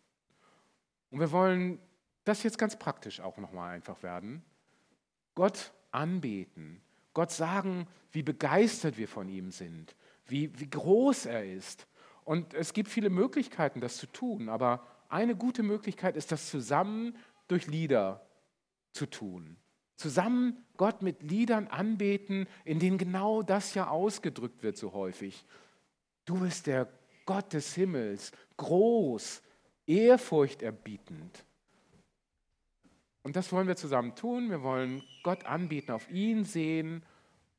Und 1.10 1.20
wir 1.20 1.30
wollen 1.32 1.78
das 2.24 2.42
jetzt 2.42 2.58
ganz 2.58 2.78
praktisch 2.78 3.20
auch 3.20 3.38
nochmal 3.38 3.74
einfach 3.74 4.02
werden. 4.02 4.44
Gott 5.34 5.72
anbeten, 5.90 6.80
Gott 7.14 7.32
sagen, 7.32 7.86
wie 8.12 8.22
begeistert 8.22 8.96
wir 8.96 9.08
von 9.08 9.28
ihm 9.28 9.50
sind, 9.50 9.96
wie, 10.26 10.58
wie 10.58 10.70
groß 10.70 11.26
er 11.26 11.44
ist. 11.44 11.86
Und 12.24 12.54
es 12.54 12.72
gibt 12.72 12.88
viele 12.88 13.10
Möglichkeiten, 13.10 13.80
das 13.80 13.96
zu 13.96 14.06
tun, 14.06 14.48
aber 14.48 14.86
eine 15.08 15.34
gute 15.34 15.62
Möglichkeit 15.62 16.16
ist, 16.16 16.30
das 16.30 16.48
zusammen 16.48 17.16
durch 17.48 17.66
Lieder 17.66 18.24
zu 18.92 19.06
tun. 19.06 19.56
Zusammen 20.00 20.64
Gott 20.78 21.02
mit 21.02 21.22
Liedern 21.22 21.68
anbeten, 21.68 22.46
in 22.64 22.78
denen 22.78 22.96
genau 22.96 23.42
das 23.42 23.74
ja 23.74 23.88
ausgedrückt 23.88 24.62
wird 24.62 24.78
so 24.78 24.94
häufig. 24.94 25.44
Du 26.24 26.40
bist 26.40 26.66
der 26.66 26.88
Gott 27.26 27.52
des 27.52 27.74
Himmels, 27.74 28.32
groß, 28.56 29.42
ehrfurchterbietend. 29.86 31.44
Und 33.22 33.36
das 33.36 33.52
wollen 33.52 33.68
wir 33.68 33.76
zusammen 33.76 34.14
tun. 34.14 34.48
Wir 34.48 34.62
wollen 34.62 35.02
Gott 35.22 35.44
anbieten, 35.44 35.92
auf 35.92 36.10
ihn 36.10 36.46
sehen. 36.46 37.04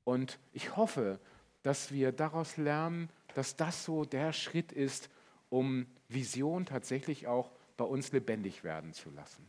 Und 0.04 0.40
ich 0.52 0.76
hoffe, 0.76 1.20
dass 1.62 1.92
wir 1.92 2.12
daraus 2.12 2.58
lernen, 2.58 3.12
dass 3.36 3.56
das 3.56 3.86
so 3.86 4.04
der 4.04 4.34
Schritt 4.34 4.72
ist, 4.72 5.12
um 5.50 5.86
Vision 6.08 6.66
tatsächlich 6.66 7.28
auch 7.28 7.52
bei 7.78 7.86
uns 7.86 8.12
lebendig 8.12 8.64
werden 8.64 8.94
zu 8.94 9.12
lassen. 9.12 9.48